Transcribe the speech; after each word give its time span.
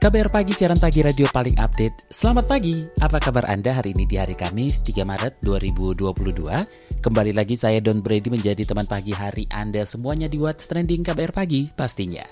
KBR 0.00 0.32
Pagi, 0.32 0.56
siaran 0.56 0.80
pagi 0.80 1.04
radio 1.04 1.28
paling 1.28 1.60
update. 1.60 2.08
Selamat 2.08 2.48
pagi, 2.48 2.88
apa 3.04 3.20
kabar 3.20 3.44
Anda 3.52 3.76
hari 3.76 3.92
ini 3.92 4.08
di 4.08 4.16
hari 4.16 4.32
Kamis 4.32 4.80
3 4.80 5.04
Maret 5.04 5.44
2022? 5.44 7.04
Kembali 7.04 7.36
lagi 7.36 7.52
saya 7.52 7.84
Don 7.84 8.00
Brady 8.00 8.32
menjadi 8.32 8.64
teman 8.64 8.88
pagi 8.88 9.12
hari 9.12 9.44
Anda 9.52 9.84
semuanya 9.84 10.24
di 10.24 10.40
What's 10.40 10.64
Trending 10.72 11.04
KBR 11.04 11.36
Pagi 11.36 11.68
pastinya. 11.76 12.24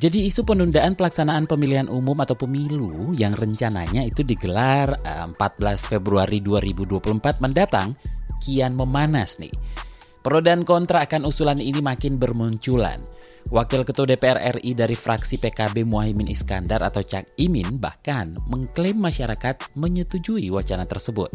Jadi 0.00 0.32
isu 0.32 0.48
penundaan 0.48 0.96
pelaksanaan 0.96 1.44
pemilihan 1.44 1.92
umum 1.92 2.16
atau 2.24 2.40
pemilu 2.40 3.12
yang 3.12 3.36
rencananya 3.36 4.08
itu 4.08 4.24
digelar 4.24 4.96
14 5.04 5.36
eh, 5.36 5.76
Februari 5.92 6.40
2024 6.40 7.44
mendatang 7.44 8.00
kian 8.40 8.72
memanas 8.72 9.36
nih. 9.36 9.52
Pro 10.24 10.40
dan 10.40 10.64
kontra 10.64 11.04
akan 11.04 11.28
usulan 11.28 11.60
ini 11.60 11.84
makin 11.84 12.16
bermunculan. 12.16 13.17
Wakil 13.48 13.86
Ketua 13.86 14.04
DPR 14.04 14.60
RI 14.60 14.76
dari 14.76 14.92
fraksi 14.92 15.40
PKB 15.40 15.86
Muhaimin 15.88 16.28
Iskandar 16.28 16.84
atau 16.84 17.00
Cak 17.00 17.40
Imin 17.40 17.80
bahkan 17.80 18.36
mengklaim 18.50 18.98
masyarakat 19.00 19.72
menyetujui 19.72 20.52
wacana 20.52 20.84
tersebut. 20.84 21.32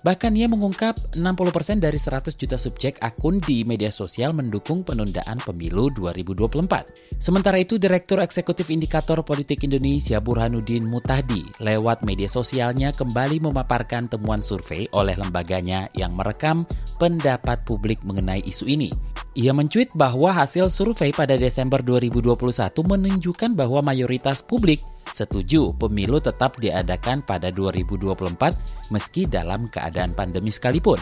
Bahkan 0.00 0.32
ia 0.32 0.48
mengungkap 0.48 1.12
60% 1.12 1.76
dari 1.76 2.00
100 2.00 2.32
juta 2.32 2.56
subjek 2.56 2.96
akun 3.04 3.36
di 3.44 3.68
media 3.68 3.92
sosial 3.92 4.32
mendukung 4.32 4.80
penundaan 4.80 5.36
pemilu 5.44 5.92
2024. 5.92 7.20
Sementara 7.20 7.60
itu, 7.60 7.76
Direktur 7.76 8.24
Eksekutif 8.24 8.72
Indikator 8.72 9.20
Politik 9.20 9.60
Indonesia 9.68 10.16
Burhanuddin 10.16 10.88
Mutadi 10.88 11.44
lewat 11.60 12.00
media 12.08 12.32
sosialnya 12.32 12.96
kembali 12.96 13.44
memaparkan 13.44 14.08
temuan 14.08 14.40
survei 14.40 14.88
oleh 14.96 15.20
lembaganya 15.20 15.92
yang 15.92 16.16
merekam 16.16 16.64
pendapat 16.96 17.60
publik 17.68 18.00
mengenai 18.00 18.40
isu 18.40 18.64
ini. 18.64 18.88
Ia 19.36 19.52
mencuit 19.52 19.92
bahwa 19.94 20.32
hasil 20.32 20.72
survei 20.72 21.12
pada 21.12 21.36
Desember 21.36 21.84
2021 21.84 22.34
menunjukkan 22.82 23.52
bahwa 23.52 23.84
mayoritas 23.84 24.42
publik 24.42 24.80
setuju 25.10 25.74
pemilu 25.76 26.18
tetap 26.22 26.58
diadakan 26.58 27.22
pada 27.22 27.52
2024 27.52 28.90
meski 28.94 29.26
dalam 29.26 29.66
keadaan 29.68 30.14
pandemi 30.14 30.48
sekalipun. 30.48 30.98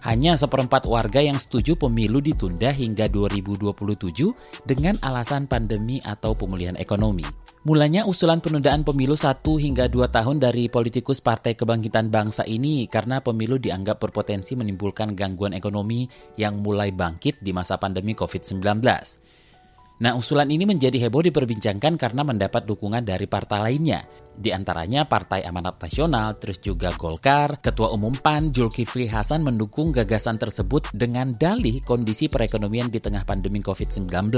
Hanya 0.00 0.32
seperempat 0.32 0.88
warga 0.88 1.20
yang 1.20 1.36
setuju 1.36 1.76
pemilu 1.76 2.24
ditunda 2.24 2.72
hingga 2.72 3.04
2027 3.12 4.32
dengan 4.64 4.96
alasan 5.04 5.44
pandemi 5.44 6.00
atau 6.00 6.32
pemulihan 6.32 6.72
ekonomi. 6.80 7.28
Mulanya 7.68 8.08
usulan 8.08 8.40
penundaan 8.40 8.88
pemilu 8.88 9.12
1 9.12 9.44
hingga 9.44 9.92
2 9.92 10.08
tahun 10.08 10.40
dari 10.40 10.72
politikus 10.72 11.20
Partai 11.20 11.52
Kebangkitan 11.52 12.08
Bangsa 12.08 12.48
ini 12.48 12.88
karena 12.88 13.20
pemilu 13.20 13.60
dianggap 13.60 14.00
berpotensi 14.00 14.56
menimbulkan 14.56 15.12
gangguan 15.12 15.52
ekonomi 15.52 16.08
yang 16.40 16.64
mulai 16.64 16.88
bangkit 16.88 17.44
di 17.44 17.52
masa 17.52 17.76
pandemi 17.76 18.16
COVID-19. 18.16 18.80
Nah, 20.00 20.16
usulan 20.16 20.48
ini 20.48 20.64
menjadi 20.64 20.96
heboh 20.96 21.20
diperbincangkan 21.28 22.00
karena 22.00 22.24
mendapat 22.24 22.64
dukungan 22.64 23.04
dari 23.04 23.28
partai 23.28 23.60
lainnya. 23.60 24.00
Di 24.32 24.48
antaranya 24.48 25.04
Partai 25.04 25.44
Amanat 25.44 25.76
Nasional, 25.76 26.32
terus 26.40 26.56
juga 26.64 26.88
Golkar, 26.96 27.60
Ketua 27.60 27.92
Umum 27.92 28.16
PAN 28.16 28.48
Zulkifli 28.48 29.04
Hasan 29.04 29.44
mendukung 29.44 29.92
gagasan 29.92 30.40
tersebut 30.40 30.88
dengan 30.96 31.36
dalih 31.36 31.84
kondisi 31.84 32.32
perekonomian 32.32 32.88
di 32.88 32.96
tengah 32.96 33.28
pandemi 33.28 33.60
COVID-19, 33.60 34.32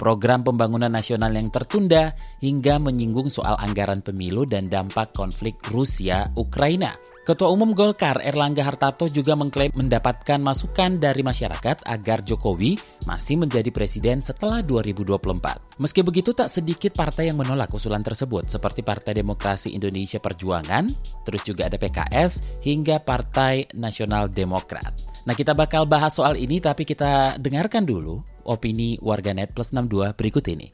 program 0.00 0.40
pembangunan 0.40 0.88
nasional 0.88 1.36
yang 1.36 1.52
tertunda, 1.52 2.16
hingga 2.40 2.80
menyinggung 2.80 3.28
soal 3.28 3.60
anggaran 3.60 4.00
pemilu 4.00 4.48
dan 4.48 4.72
dampak 4.72 5.12
konflik 5.12 5.60
Rusia-Ukraina. 5.68 7.15
Ketua 7.26 7.50
Umum 7.50 7.74
Golkar 7.74 8.22
Erlangga 8.22 8.62
Hartarto 8.62 9.10
juga 9.10 9.34
mengklaim 9.34 9.74
mendapatkan 9.74 10.38
masukan 10.38 10.94
dari 10.94 11.26
masyarakat 11.26 11.82
agar 11.82 12.22
Jokowi 12.22 12.78
masih 13.02 13.34
menjadi 13.42 13.66
presiden 13.74 14.22
setelah 14.22 14.62
2024. 14.62 15.82
Meski 15.82 16.06
begitu 16.06 16.30
tak 16.30 16.46
sedikit 16.46 16.94
partai 16.94 17.26
yang 17.26 17.42
menolak 17.42 17.66
usulan 17.74 18.06
tersebut 18.06 18.46
seperti 18.46 18.86
Partai 18.86 19.18
Demokrasi 19.18 19.74
Indonesia 19.74 20.22
Perjuangan, 20.22 20.86
terus 21.26 21.42
juga 21.42 21.66
ada 21.66 21.74
PKS 21.74 22.62
hingga 22.62 23.02
Partai 23.02 23.74
Nasional 23.74 24.30
Demokrat. 24.30 24.94
Nah 25.26 25.34
kita 25.34 25.50
bakal 25.50 25.82
bahas 25.82 26.14
soal 26.14 26.38
ini 26.38 26.62
tapi 26.62 26.86
kita 26.86 27.42
dengarkan 27.42 27.82
dulu 27.82 28.22
opini 28.46 29.02
warganet 29.02 29.50
plus 29.50 29.74
62 29.74 30.14
berikut 30.14 30.46
ini. 30.46 30.70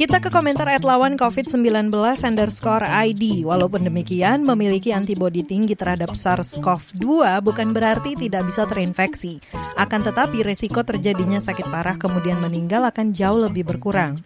Kita 0.00 0.16
ke 0.16 0.32
komentar 0.32 0.64
at 0.64 0.80
lawan 0.80 1.20
COVID-19 1.20 1.92
underscore 2.24 2.88
ID. 2.88 3.44
Walaupun 3.44 3.84
demikian, 3.84 4.48
memiliki 4.48 4.96
antibodi 4.96 5.44
tinggi 5.44 5.76
terhadap 5.76 6.16
SARS-CoV-2 6.16 7.04
bukan 7.44 7.76
berarti 7.76 8.16
tidak 8.16 8.48
bisa 8.48 8.64
terinfeksi. 8.64 9.44
Akan 9.76 10.00
tetapi 10.00 10.40
resiko 10.40 10.80
terjadinya 10.80 11.36
sakit 11.36 11.68
parah 11.68 12.00
kemudian 12.00 12.40
meninggal 12.40 12.88
akan 12.88 13.12
jauh 13.12 13.44
lebih 13.44 13.68
berkurang. 13.68 14.16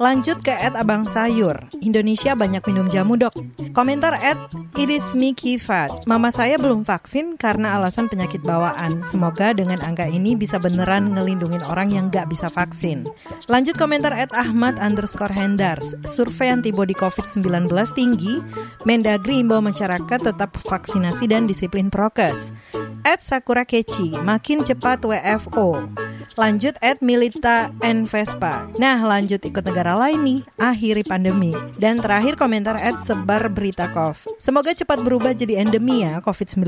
Lanjut 0.00 0.40
ke 0.40 0.48
at 0.48 0.72
Abang 0.72 1.04
Sayur. 1.04 1.60
Indonesia 1.84 2.32
banyak 2.32 2.64
minum 2.64 2.88
jamu 2.88 3.20
dok. 3.20 3.36
Komentar 3.76 4.16
at 4.16 4.40
It 4.80 4.88
is 4.88 5.04
me 5.12 5.36
Kifat. 5.36 6.06
Mama 6.08 6.32
saya 6.32 6.56
belum 6.56 6.88
vaksin 6.88 7.36
karena 7.36 7.76
alasan 7.76 8.08
penyakit 8.08 8.40
bawaan. 8.46 9.04
Semoga 9.04 9.52
dengan 9.52 9.82
angka 9.84 10.08
ini 10.08 10.38
bisa 10.38 10.56
beneran 10.56 11.12
ngelindungin 11.12 11.60
orang 11.68 11.92
yang 11.92 12.08
gak 12.08 12.30
bisa 12.30 12.48
vaksin. 12.48 13.04
Lanjut 13.50 13.74
komentar 13.76 14.14
at 14.14 14.30
Ahmad 14.32 14.78
underscore 14.78 15.17
underscore 15.18 15.34
Hendars, 15.34 15.88
survei 16.06 16.54
antibodi 16.54 16.94
COVID-19 16.94 17.66
tinggi, 17.90 18.38
Mendagri 18.86 19.42
imbau 19.42 19.58
masyarakat 19.58 20.22
tetap 20.22 20.54
vaksinasi 20.62 21.26
dan 21.26 21.50
disiplin 21.50 21.90
prokes. 21.90 22.54
At 23.02 23.26
Sakura 23.26 23.66
Keci, 23.66 24.14
makin 24.22 24.62
cepat 24.62 25.02
WFO. 25.02 25.90
Lanjut 26.38 26.78
at 26.78 27.02
Milita 27.02 27.74
and 27.82 28.06
Vespa. 28.06 28.70
Nah 28.78 29.02
lanjut 29.02 29.42
ikut 29.42 29.64
negara 29.66 29.98
lain 29.98 30.22
nih, 30.22 30.40
akhiri 30.54 31.02
pandemi. 31.02 31.50
Dan 31.74 31.98
terakhir 31.98 32.38
komentar 32.38 32.78
at 32.78 33.02
Sebar 33.02 33.50
Berita 33.50 33.90
Kov. 33.90 34.22
Semoga 34.38 34.70
cepat 34.70 35.02
berubah 35.02 35.34
jadi 35.34 35.58
endemi 35.58 36.06
ya 36.06 36.22
COVID-19. 36.22 36.62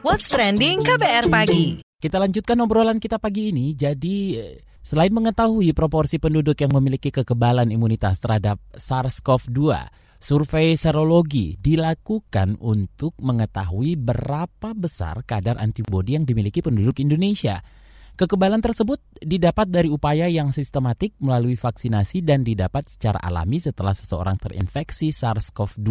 What's 0.00 0.32
Trending 0.32 0.80
KBR 0.80 1.28
Pagi. 1.28 1.84
Kita 2.00 2.16
lanjutkan 2.16 2.56
obrolan 2.64 2.96
kita 2.96 3.20
pagi 3.20 3.52
ini. 3.52 3.76
Jadi 3.76 4.16
eh, 4.40 4.69
Selain 4.80 5.12
mengetahui 5.12 5.76
proporsi 5.76 6.16
penduduk 6.16 6.56
yang 6.56 6.72
memiliki 6.72 7.12
kekebalan 7.12 7.68
imunitas 7.68 8.16
terhadap 8.16 8.56
SARS-CoV-2, 8.72 9.60
survei 10.16 10.72
serologi 10.72 11.60
dilakukan 11.60 12.56
untuk 12.64 13.12
mengetahui 13.20 14.00
berapa 14.00 14.72
besar 14.72 15.20
kadar 15.28 15.60
antibodi 15.60 16.16
yang 16.16 16.24
dimiliki 16.24 16.64
penduduk 16.64 16.96
Indonesia. 17.04 17.60
Kekebalan 18.20 18.60
tersebut 18.60 19.00
didapat 19.24 19.72
dari 19.72 19.88
upaya 19.88 20.28
yang 20.28 20.52
sistematik 20.52 21.16
melalui 21.24 21.56
vaksinasi 21.56 22.20
dan 22.20 22.44
didapat 22.44 22.84
secara 22.84 23.16
alami 23.16 23.56
setelah 23.56 23.96
seseorang 23.96 24.36
terinfeksi 24.36 25.08
SARS-CoV-2. 25.08 25.88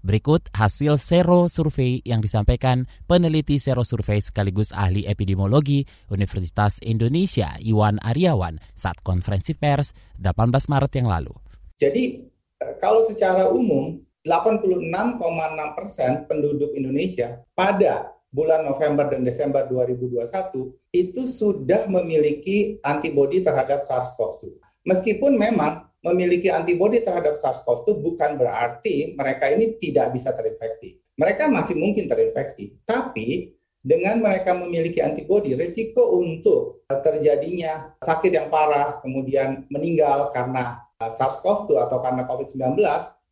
Berikut 0.00 0.48
hasil 0.56 0.96
sero 0.96 1.52
survei 1.52 2.00
yang 2.00 2.24
disampaikan 2.24 2.88
peneliti 3.04 3.60
sero 3.60 3.84
survei 3.84 4.24
sekaligus 4.24 4.72
ahli 4.72 5.04
epidemiologi 5.04 5.84
Universitas 6.08 6.80
Indonesia 6.80 7.52
Iwan 7.60 8.00
Aryawan 8.00 8.56
saat 8.72 8.96
konferensi 9.04 9.52
pers 9.52 9.92
18 10.16 10.32
Maret 10.64 10.92
yang 10.96 11.12
lalu. 11.12 11.36
Jadi 11.76 12.24
eh, 12.56 12.74
kalau 12.80 13.04
secara 13.04 13.52
umum 13.52 14.00
86,6 14.24 15.76
persen 15.76 16.24
penduduk 16.24 16.72
Indonesia 16.72 17.44
pada 17.52 18.16
bulan 18.30 18.62
November 18.62 19.10
dan 19.10 19.26
Desember 19.26 19.66
2021 19.66 20.26
itu 20.94 21.22
sudah 21.26 21.90
memiliki 21.90 22.78
antibodi 22.86 23.42
terhadap 23.42 23.82
SARS-CoV-2. 23.82 24.54
Meskipun 24.86 25.34
memang 25.36 25.90
memiliki 26.00 26.48
antibodi 26.48 27.02
terhadap 27.02 27.36
SARS-CoV-2 27.36 28.00
bukan 28.00 28.38
berarti 28.38 29.12
mereka 29.18 29.50
ini 29.50 29.76
tidak 29.76 30.14
bisa 30.14 30.32
terinfeksi. 30.32 30.96
Mereka 31.18 31.52
masih 31.52 31.76
mungkin 31.76 32.08
terinfeksi, 32.08 32.80
tapi 32.88 33.52
dengan 33.80 34.20
mereka 34.20 34.56
memiliki 34.56 35.00
antibodi, 35.00 35.56
risiko 35.56 36.16
untuk 36.20 36.84
terjadinya 36.88 37.96
sakit 38.00 38.32
yang 38.32 38.48
parah, 38.48 39.00
kemudian 39.04 39.68
meninggal 39.68 40.32
karena 40.32 40.80
SARS-CoV-2 41.00 41.76
atau 41.88 41.98
karena 42.00 42.22
COVID-19, 42.28 42.76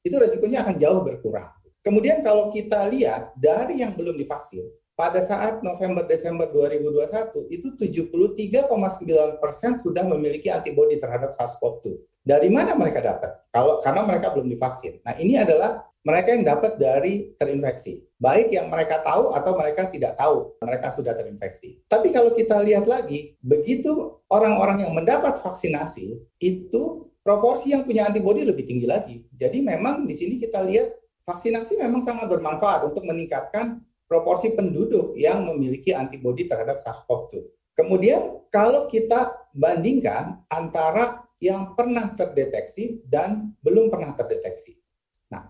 itu 0.04 0.16
risikonya 0.16 0.64
akan 0.64 0.76
jauh 0.80 1.00
berkurang. 1.04 1.52
Kemudian 1.84 2.20
kalau 2.24 2.48
kita 2.52 2.88
lihat 2.88 3.36
dari 3.36 3.80
yang 3.80 3.92
belum 3.96 4.16
divaksin, 4.16 4.64
pada 4.98 5.22
saat 5.22 5.62
November 5.62 6.02
Desember 6.10 6.50
2021 6.50 7.54
itu 7.54 7.70
73,9 7.78 8.66
persen 9.38 9.78
sudah 9.78 10.02
memiliki 10.02 10.50
antibodi 10.50 10.98
terhadap 10.98 11.30
SARS-CoV-2. 11.38 12.02
Dari 12.26 12.50
mana 12.50 12.74
mereka 12.74 12.98
dapat? 12.98 13.46
Kalau 13.54 13.78
karena 13.78 14.02
mereka 14.02 14.34
belum 14.34 14.50
divaksin. 14.50 14.98
Nah 15.06 15.14
ini 15.22 15.38
adalah 15.38 15.86
mereka 16.02 16.34
yang 16.34 16.42
dapat 16.42 16.82
dari 16.82 17.30
terinfeksi. 17.38 18.02
Baik 18.18 18.50
yang 18.50 18.66
mereka 18.66 18.98
tahu 19.06 19.30
atau 19.38 19.54
mereka 19.54 19.86
tidak 19.86 20.18
tahu 20.18 20.58
mereka 20.66 20.90
sudah 20.90 21.14
terinfeksi. 21.14 21.78
Tapi 21.86 22.10
kalau 22.10 22.34
kita 22.34 22.58
lihat 22.58 22.90
lagi, 22.90 23.38
begitu 23.38 24.18
orang-orang 24.26 24.82
yang 24.82 24.92
mendapat 24.98 25.38
vaksinasi 25.38 26.18
itu 26.42 27.06
proporsi 27.22 27.70
yang 27.70 27.86
punya 27.86 28.10
antibodi 28.10 28.42
lebih 28.42 28.66
tinggi 28.66 28.86
lagi. 28.90 29.22
Jadi 29.30 29.62
memang 29.62 30.10
di 30.10 30.18
sini 30.18 30.42
kita 30.42 30.58
lihat 30.66 30.90
vaksinasi 31.22 31.78
memang 31.78 32.02
sangat 32.02 32.26
bermanfaat 32.26 32.88
untuk 32.88 33.06
meningkatkan 33.06 33.84
proporsi 34.08 34.56
penduduk 34.56 35.12
yang 35.14 35.44
memiliki 35.44 35.92
antibodi 35.92 36.48
terhadap 36.48 36.80
SARS-CoV-2. 36.80 37.44
Kemudian 37.76 38.42
kalau 38.50 38.88
kita 38.88 39.30
bandingkan 39.54 40.42
antara 40.50 41.28
yang 41.38 41.78
pernah 41.78 42.10
terdeteksi 42.18 42.98
dan 43.06 43.54
belum 43.62 43.92
pernah 43.92 44.16
terdeteksi. 44.18 44.74
Nah, 45.30 45.46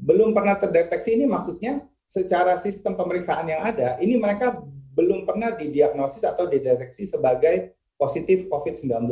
belum 0.00 0.32
pernah 0.32 0.56
terdeteksi 0.56 1.20
ini 1.20 1.28
maksudnya 1.28 1.84
secara 2.08 2.56
sistem 2.56 2.96
pemeriksaan 2.96 3.44
yang 3.52 3.60
ada, 3.60 4.00
ini 4.00 4.16
mereka 4.16 4.56
belum 4.96 5.28
pernah 5.28 5.52
didiagnosis 5.52 6.24
atau 6.24 6.48
dideteksi 6.48 7.04
sebagai 7.04 7.76
positif 8.00 8.48
COVID-19. 8.48 9.04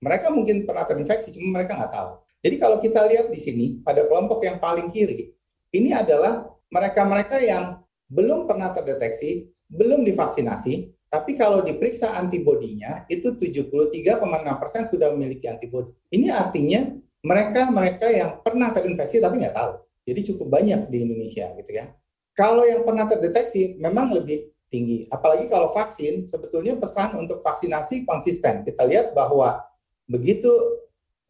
Mereka 0.00 0.32
mungkin 0.32 0.64
pernah 0.64 0.88
terinfeksi, 0.88 1.36
cuma 1.36 1.60
mereka 1.60 1.76
nggak 1.76 1.92
tahu. 1.92 2.10
Jadi 2.40 2.56
kalau 2.56 2.78
kita 2.80 3.04
lihat 3.10 3.28
di 3.28 3.40
sini, 3.42 3.66
pada 3.82 4.06
kelompok 4.08 4.40
yang 4.46 4.56
paling 4.62 4.88
kiri, 4.88 5.34
ini 5.74 5.92
adalah 5.92 6.48
mereka-mereka 6.72 7.42
yang 7.42 7.82
belum 8.08 8.48
pernah 8.48 8.72
terdeteksi, 8.72 9.48
belum 9.68 10.04
divaksinasi, 10.08 10.88
tapi 11.08 11.36
kalau 11.36 11.64
diperiksa 11.64 12.16
antibodinya 12.16 13.08
itu 13.08 13.32
73,6% 13.32 14.92
sudah 14.92 15.08
memiliki 15.16 15.48
antibodi. 15.48 15.92
Ini 16.12 16.28
artinya 16.32 16.88
mereka-mereka 17.24 18.06
yang 18.12 18.30
pernah 18.44 18.72
terinfeksi 18.72 19.20
tapi 19.20 19.40
nggak 19.40 19.56
tahu. 19.56 19.72
Jadi 20.08 20.20
cukup 20.32 20.46
banyak 20.52 20.88
di 20.88 21.04
Indonesia 21.04 21.48
gitu 21.56 21.70
ya. 21.72 21.92
Kalau 22.36 22.64
yang 22.64 22.84
pernah 22.84 23.08
terdeteksi 23.08 23.76
memang 23.80 24.12
lebih 24.16 24.52
tinggi. 24.68 25.08
Apalagi 25.08 25.48
kalau 25.48 25.72
vaksin, 25.72 26.28
sebetulnya 26.28 26.76
pesan 26.76 27.16
untuk 27.16 27.40
vaksinasi 27.40 28.04
konsisten. 28.04 28.62
Kita 28.64 28.84
lihat 28.84 29.16
bahwa 29.16 29.64
begitu 30.08 30.52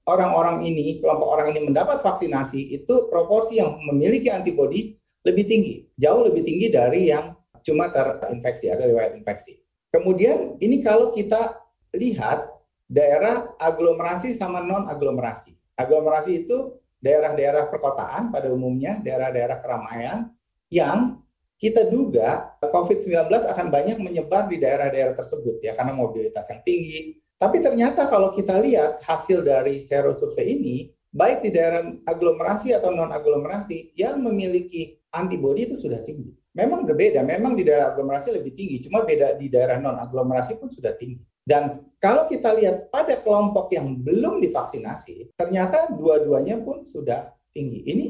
orang-orang 0.04 0.66
ini, 0.66 0.98
kelompok 0.98 1.28
orang 1.38 1.54
ini 1.54 1.70
mendapat 1.70 2.02
vaksinasi, 2.02 2.75
itu 2.75 3.06
proporsi 3.08 3.62
yang 3.62 3.78
memiliki 3.86 4.28
antibodi 4.28 4.98
lebih 5.28 5.44
tinggi, 5.44 5.75
jauh 6.00 6.25
lebih 6.25 6.42
tinggi 6.42 6.72
dari 6.72 7.12
yang 7.12 7.36
cuma 7.60 7.92
terinfeksi, 7.92 8.72
ada 8.72 8.88
riwayat 8.88 9.12
infeksi. 9.12 9.60
Kemudian 9.92 10.56
ini 10.64 10.80
kalau 10.80 11.12
kita 11.12 11.60
lihat 11.92 12.48
daerah 12.88 13.52
aglomerasi 13.60 14.32
sama 14.32 14.64
non 14.64 14.88
aglomerasi. 14.88 15.52
Aglomerasi 15.76 16.48
itu 16.48 16.80
daerah-daerah 16.98 17.69
perkotaan 17.69 18.32
pada 18.32 18.50
umumnya, 18.50 18.98
daerah-daerah 19.04 19.60
keramaian 19.60 20.32
yang 20.72 21.20
kita 21.58 21.90
duga 21.90 22.54
COVID-19 22.62 23.28
akan 23.28 23.66
banyak 23.69 23.98
menyebar 23.98 24.46
di 24.46 24.62
daerah-daerah 24.62 25.14
tersebut 25.14 25.58
ya 25.58 25.75
karena 25.75 25.94
mobilitas 25.94 26.46
yang 26.48 26.62
tinggi. 26.62 27.19
Tapi 27.38 27.62
ternyata 27.62 28.10
kalau 28.10 28.34
kita 28.34 28.58
lihat 28.58 29.02
hasil 29.06 29.46
dari 29.46 29.78
sero 29.82 30.10
survei 30.10 30.58
ini, 30.58 30.90
baik 31.14 31.42
di 31.46 31.50
daerah 31.54 31.86
aglomerasi 32.06 32.75
atau 32.75 32.90
non 32.90 33.14
aglomerasi 33.14 33.94
yang 33.94 34.19
memiliki 34.22 34.98
antibodi 35.12 35.69
itu 35.70 35.76
sudah 35.76 36.00
tinggi. 36.05 36.32
Memang 36.56 36.82
berbeda, 36.82 37.22
memang 37.22 37.55
di 37.55 37.62
daerah 37.62 37.94
aglomerasi 37.94 38.34
lebih 38.34 38.52
tinggi, 38.56 38.82
cuma 38.82 39.06
beda 39.06 39.38
di 39.38 39.46
daerah 39.46 39.78
non 39.78 39.94
aglomerasi 39.94 40.58
pun 40.58 40.66
sudah 40.66 40.96
tinggi. 40.99 41.22
Dan 41.49 41.81
kalau 41.96 42.28
kita 42.28 42.52
lihat 42.58 42.93
pada 42.93 43.16
kelompok 43.25 43.72
yang 43.72 43.96
belum 44.05 44.43
divaksinasi, 44.43 45.32
ternyata 45.38 45.88
dua-duanya 45.94 46.60
pun 46.60 46.84
sudah 46.84 47.32
tinggi. 47.55 47.87
Ini 47.88 48.06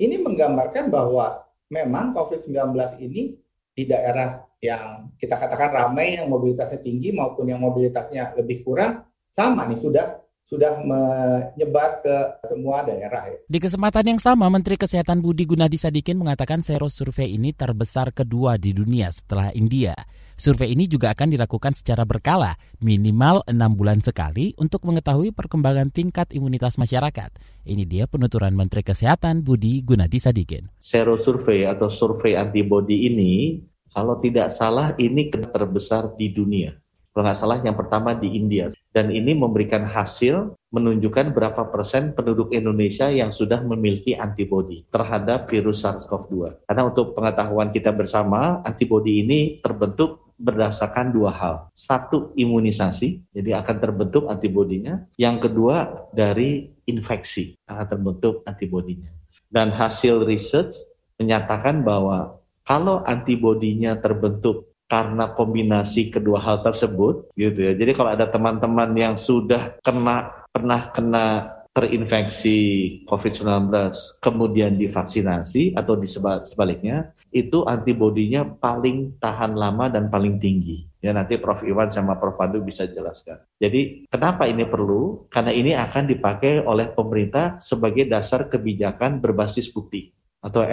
ini 0.00 0.16
menggambarkan 0.22 0.88
bahwa 0.88 1.44
memang 1.68 2.16
COVID-19 2.16 2.72
ini 3.04 3.36
di 3.76 3.84
daerah 3.84 4.40
yang 4.60 5.12
kita 5.16 5.36
katakan 5.36 5.72
ramai, 5.72 6.20
yang 6.20 6.28
mobilitasnya 6.28 6.80
tinggi 6.80 7.12
maupun 7.12 7.48
yang 7.48 7.60
mobilitasnya 7.60 8.32
lebih 8.36 8.64
kurang, 8.64 9.04
sama 9.28 9.64
nih 9.68 9.80
sudah 9.80 10.20
sudah 10.50 10.82
menyebar 10.82 12.02
ke 12.02 12.16
semua 12.50 12.82
daerah. 12.82 13.30
Ya. 13.30 13.38
Di 13.46 13.58
kesempatan 13.62 14.16
yang 14.16 14.20
sama, 14.20 14.50
Menteri 14.50 14.74
Kesehatan 14.74 15.22
Budi 15.22 15.46
Gunadi 15.46 15.78
Sadikin 15.78 16.18
mengatakan 16.18 16.58
sero 16.58 16.90
survei 16.90 17.38
ini 17.38 17.54
terbesar 17.54 18.10
kedua 18.10 18.58
di 18.58 18.74
dunia 18.74 19.14
setelah 19.14 19.54
India. 19.54 19.94
Survei 20.34 20.72
ini 20.72 20.90
juga 20.90 21.12
akan 21.14 21.36
dilakukan 21.36 21.76
secara 21.76 22.02
berkala, 22.08 22.56
minimal 22.82 23.44
enam 23.46 23.76
bulan 23.76 24.00
sekali 24.02 24.56
untuk 24.58 24.88
mengetahui 24.88 25.36
perkembangan 25.36 25.92
tingkat 25.92 26.32
imunitas 26.34 26.80
masyarakat. 26.80 27.30
Ini 27.68 27.84
dia 27.86 28.04
penuturan 28.10 28.56
Menteri 28.56 28.82
Kesehatan 28.82 29.46
Budi 29.46 29.84
Gunadi 29.86 30.18
Sadikin. 30.18 30.72
Sero 30.80 31.14
survei 31.20 31.68
atau 31.68 31.86
survei 31.92 32.34
antibody 32.34 33.06
ini, 33.06 33.62
kalau 33.92 34.18
tidak 34.18 34.50
salah 34.50 34.96
ini 34.98 35.30
terbesar 35.30 36.16
di 36.18 36.32
dunia 36.32 36.74
kalau 37.10 37.26
nggak 37.26 37.38
salah 37.38 37.58
yang 37.60 37.74
pertama 37.74 38.14
di 38.14 38.38
India. 38.38 38.70
Dan 38.90 39.10
ini 39.14 39.34
memberikan 39.34 39.86
hasil 39.86 40.54
menunjukkan 40.70 41.30
berapa 41.30 41.62
persen 41.70 42.14
penduduk 42.14 42.50
Indonesia 42.54 43.06
yang 43.10 43.30
sudah 43.30 43.62
memiliki 43.62 44.18
antibodi 44.18 44.86
terhadap 44.90 45.46
virus 45.50 45.82
SARS-CoV-2. 45.82 46.66
Karena 46.66 46.82
untuk 46.86 47.14
pengetahuan 47.14 47.70
kita 47.70 47.94
bersama, 47.94 48.62
antibodi 48.66 49.22
ini 49.22 49.62
terbentuk 49.62 50.30
berdasarkan 50.40 51.12
dua 51.12 51.30
hal. 51.36 51.54
Satu, 51.76 52.32
imunisasi, 52.34 53.30
jadi 53.34 53.60
akan 53.60 53.76
terbentuk 53.78 54.26
antibodinya. 54.26 55.04
Yang 55.20 55.50
kedua, 55.50 56.08
dari 56.16 56.72
infeksi 56.88 57.54
akan 57.68 57.86
terbentuk 57.86 58.34
antibodinya. 58.48 59.12
Dan 59.50 59.74
hasil 59.74 60.24
research 60.24 60.78
menyatakan 61.20 61.82
bahwa 61.84 62.40
kalau 62.64 63.02
antibodinya 63.02 63.98
terbentuk 63.98 64.69
karena 64.90 65.30
kombinasi 65.30 66.10
kedua 66.10 66.42
hal 66.42 66.66
tersebut 66.66 67.30
gitu 67.38 67.70
ya. 67.70 67.72
Jadi 67.78 67.94
kalau 67.94 68.10
ada 68.10 68.26
teman-teman 68.26 68.90
yang 68.98 69.14
sudah 69.14 69.78
kena 69.86 70.42
pernah 70.50 70.90
kena 70.90 71.26
terinfeksi 71.70 72.58
COVID-19 73.06 73.70
kemudian 74.18 74.74
divaksinasi 74.74 75.78
atau 75.78 75.94
di 75.94 76.10
sebaliknya 76.42 77.14
itu 77.30 77.62
antibodinya 77.62 78.42
paling 78.42 79.22
tahan 79.22 79.54
lama 79.54 79.86
dan 79.86 80.10
paling 80.10 80.42
tinggi. 80.42 80.90
Ya 80.98 81.14
nanti 81.14 81.38
Prof 81.38 81.62
Iwan 81.62 81.88
sama 81.94 82.18
Prof 82.18 82.34
Pandu 82.34 82.58
bisa 82.60 82.90
jelaskan. 82.90 83.38
Jadi 83.62 84.10
kenapa 84.10 84.50
ini 84.50 84.66
perlu? 84.66 85.30
Karena 85.30 85.54
ini 85.54 85.72
akan 85.78 86.10
dipakai 86.10 86.66
oleh 86.66 86.90
pemerintah 86.90 87.62
sebagai 87.62 88.04
dasar 88.10 88.50
kebijakan 88.50 89.22
berbasis 89.22 89.70
bukti 89.70 90.10
atau 90.42 90.66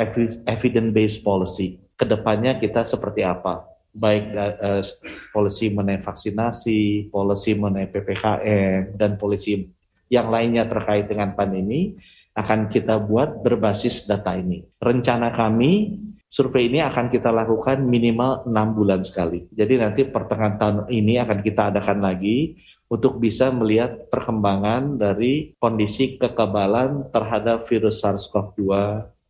evidence 0.50 0.92
based 0.92 1.20
policy. 1.22 1.78
Ke 1.94 2.10
depannya 2.10 2.58
kita 2.58 2.84
seperti 2.84 3.22
apa? 3.22 3.77
Baik 3.98 4.24
uh, 4.38 4.86
polisi 5.34 5.74
mengenai 5.74 6.00
vaksinasi, 6.00 7.10
polisi 7.10 7.58
mengenai 7.58 7.90
PPKM, 7.90 8.94
dan 8.94 9.18
polisi 9.18 9.66
yang 10.08 10.30
lainnya 10.30 10.70
terkait 10.70 11.10
dengan 11.10 11.34
pandemi 11.34 11.98
akan 12.38 12.70
kita 12.70 13.02
buat 13.02 13.42
berbasis 13.42 14.06
data 14.06 14.38
ini. 14.38 14.62
Rencana 14.78 15.34
kami 15.34 15.98
survei 16.30 16.70
ini 16.70 16.86
akan 16.86 17.10
kita 17.10 17.34
lakukan 17.34 17.82
minimal 17.82 18.46
enam 18.46 18.78
bulan 18.78 19.02
sekali. 19.02 19.50
Jadi 19.50 19.74
nanti 19.82 20.06
pertengahan 20.06 20.56
tahun 20.62 20.78
ini 20.94 21.18
akan 21.18 21.40
kita 21.42 21.74
adakan 21.74 22.00
lagi 22.06 22.54
untuk 22.88 23.18
bisa 23.18 23.50
melihat 23.50 24.08
perkembangan 24.08 24.96
dari 24.96 25.58
kondisi 25.58 26.16
kekebalan 26.16 27.10
terhadap 27.12 27.66
virus 27.68 28.06
SARS-CoV-2 28.06 28.70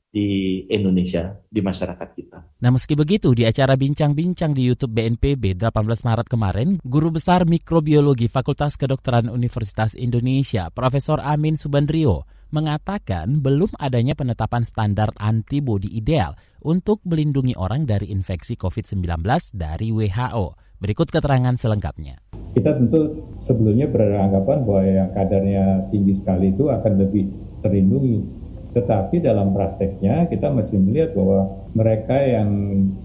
di 0.08 0.64
Indonesia, 0.72 1.36
di 1.52 1.60
masyarakat 1.60 2.10
kita. 2.16 2.38
Nah 2.64 2.72
meski 2.72 2.96
begitu, 2.96 3.36
di 3.36 3.44
acara 3.44 3.76
bincang-bincang 3.76 4.56
di 4.56 4.66
YouTube 4.66 4.96
BNPB 4.96 5.60
18 5.60 5.68
Maret 5.84 6.28
kemarin, 6.32 6.70
Guru 6.82 7.12
Besar 7.12 7.44
Mikrobiologi 7.44 8.32
Fakultas 8.32 8.80
Kedokteran 8.80 9.28
Universitas 9.28 9.94
Indonesia, 9.94 10.72
Profesor 10.72 11.20
Amin 11.20 11.60
Subandrio, 11.60 12.24
mengatakan 12.56 13.44
belum 13.44 13.76
adanya 13.76 14.16
penetapan 14.16 14.64
standar 14.64 15.12
antibodi 15.20 15.92
ideal 15.92 16.40
untuk 16.64 17.04
melindungi 17.04 17.54
orang 17.60 17.84
dari 17.84 18.08
infeksi 18.10 18.56
COVID-19 18.56 19.28
dari 19.54 19.92
WHO. 19.92 20.56
Berikut 20.78 21.10
keterangan 21.10 21.58
selengkapnya. 21.58 22.22
Kita 22.54 22.78
tentu 22.78 23.26
sebelumnya 23.42 23.90
beranggapan 23.90 24.58
bahwa 24.62 24.84
yang 24.86 25.10
kadarnya 25.14 25.90
tinggi 25.90 26.14
sekali 26.18 26.54
itu 26.54 26.70
akan 26.70 27.02
lebih 27.02 27.26
terlindungi 27.66 28.47
Tetapi 28.76 29.24
dalam 29.24 29.56
prakteknya 29.56 30.28
kita 30.28 30.52
mesti 30.52 30.76
melihat 30.76 31.16
bahwa 31.16 31.68
mereka 31.78 32.18
yang 32.18 32.50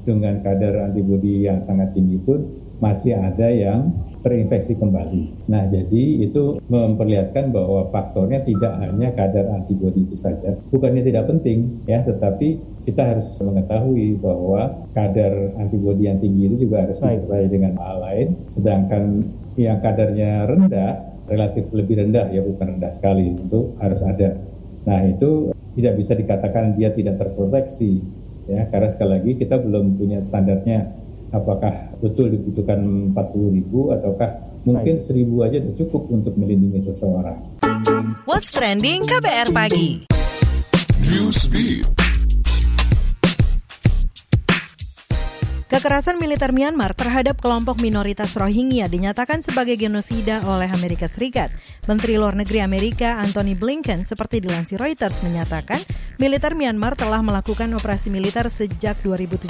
dengan 0.03 0.41
kadar 0.41 0.91
antibodi 0.91 1.47
yang 1.47 1.61
sangat 1.63 1.93
tinggi 1.95 2.19
pun 2.23 2.63
masih 2.83 3.15
ada 3.15 3.47
yang 3.47 3.95
terinfeksi 4.27 4.75
kembali. 4.75 5.47
Nah, 5.51 5.67
jadi 5.71 6.03
itu 6.27 6.59
memperlihatkan 6.67 7.55
bahwa 7.55 7.87
faktornya 7.91 8.43
tidak 8.43 8.75
hanya 8.79 9.15
kadar 9.15 9.51
antibodi 9.55 10.07
itu 10.07 10.19
saja. 10.19 10.55
Bukannya 10.71 11.03
tidak 11.03 11.31
penting 11.31 11.83
ya, 11.87 12.03
tetapi 12.03 12.59
kita 12.87 13.15
harus 13.15 13.39
mengetahui 13.39 14.19
bahwa 14.19 14.87
kadar 14.95 15.55
antibodi 15.59 16.11
yang 16.11 16.19
tinggi 16.19 16.51
itu 16.51 16.67
juga 16.67 16.87
harus 16.87 16.99
disertai 16.99 17.47
dengan 17.51 17.79
hal 17.79 17.99
lain, 18.03 18.29
sedangkan 18.51 19.27
yang 19.59 19.79
kadarnya 19.79 20.47
rendah 20.51 21.13
relatif 21.31 21.71
lebih 21.71 22.03
rendah 22.03 22.35
ya 22.35 22.43
bukan 22.43 22.79
rendah 22.79 22.93
sekali 22.95 23.31
itu 23.39 23.79
harus 23.79 24.03
ada. 24.03 24.39
Nah 24.89 25.01
itu 25.07 25.55
tidak 25.79 25.95
bisa 25.99 26.13
dikatakan 26.13 26.77
dia 26.77 26.93
tidak 26.93 27.17
terproteksi 27.23 28.03
ya 28.51 28.67
karena 28.69 28.89
sekali 28.91 29.11
lagi 29.17 29.31
kita 29.39 29.57
belum 29.57 29.97
punya 29.97 30.19
standarnya 30.27 30.91
apakah 31.33 31.97
betul 32.03 32.29
dibutuhkan 32.29 32.83
40 33.15 33.57
ribu 33.57 33.95
ataukah 33.95 34.53
mungkin 34.69 35.01
seribu 35.01 35.43
aja 35.43 35.59
cukup 35.75 36.11
untuk 36.13 36.37
melindungi 36.37 36.87
seseorang. 36.87 37.41
What's 38.29 38.53
trending 38.53 39.09
KBR 39.09 39.51
pagi? 39.51 40.07
Newsbeat. 41.03 42.02
Kekerasan 45.73 46.21
militer 46.21 46.53
Myanmar 46.53 46.93
terhadap 46.93 47.41
kelompok 47.41 47.81
minoritas 47.81 48.37
Rohingya 48.37 48.93
dinyatakan 48.93 49.41
sebagai 49.41 49.81
genosida 49.81 50.45
oleh 50.45 50.69
Amerika 50.69 51.09
Serikat. 51.09 51.49
Menteri 51.89 52.21
Luar 52.21 52.37
Negeri 52.37 52.61
Amerika 52.61 53.17
Anthony 53.17 53.57
Blinken 53.57 54.05
seperti 54.05 54.45
dilansir 54.45 54.77
Reuters 54.77 55.25
menyatakan 55.25 55.81
militer 56.21 56.53
Myanmar 56.53 56.93
telah 56.93 57.25
melakukan 57.25 57.73
operasi 57.73 58.13
militer 58.13 58.53
sejak 58.53 59.01
2017. 59.01 59.49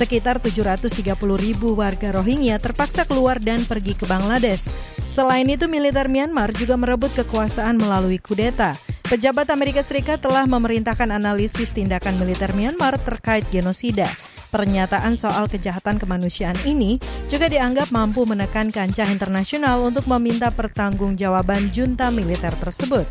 Sekitar 0.00 0.40
730 0.40 0.96
ribu 1.36 1.76
warga 1.76 2.08
Rohingya 2.08 2.56
terpaksa 2.56 3.04
keluar 3.04 3.36
dan 3.36 3.68
pergi 3.68 4.00
ke 4.00 4.08
Bangladesh. 4.08 4.64
Selain 5.12 5.44
itu, 5.44 5.68
militer 5.68 6.08
Myanmar 6.08 6.56
juga 6.56 6.80
merebut 6.80 7.12
kekuasaan 7.12 7.76
melalui 7.76 8.16
kudeta. 8.16 8.72
Pejabat 9.08 9.48
Amerika 9.48 9.80
Serikat 9.80 10.20
telah 10.20 10.44
memerintahkan 10.44 11.08
analisis 11.08 11.72
tindakan 11.72 12.20
militer 12.20 12.52
Myanmar 12.52 13.00
terkait 13.00 13.40
genosida. 13.48 14.04
Pernyataan 14.52 15.16
soal 15.16 15.48
kejahatan 15.48 15.96
kemanusiaan 15.96 16.60
ini 16.68 17.00
juga 17.24 17.48
dianggap 17.48 17.88
mampu 17.88 18.28
menekan 18.28 18.68
kancah 18.68 19.08
internasional 19.08 19.80
untuk 19.80 20.04
meminta 20.12 20.52
pertanggungjawaban 20.52 21.72
junta 21.72 22.12
militer 22.12 22.52
tersebut. 22.60 23.08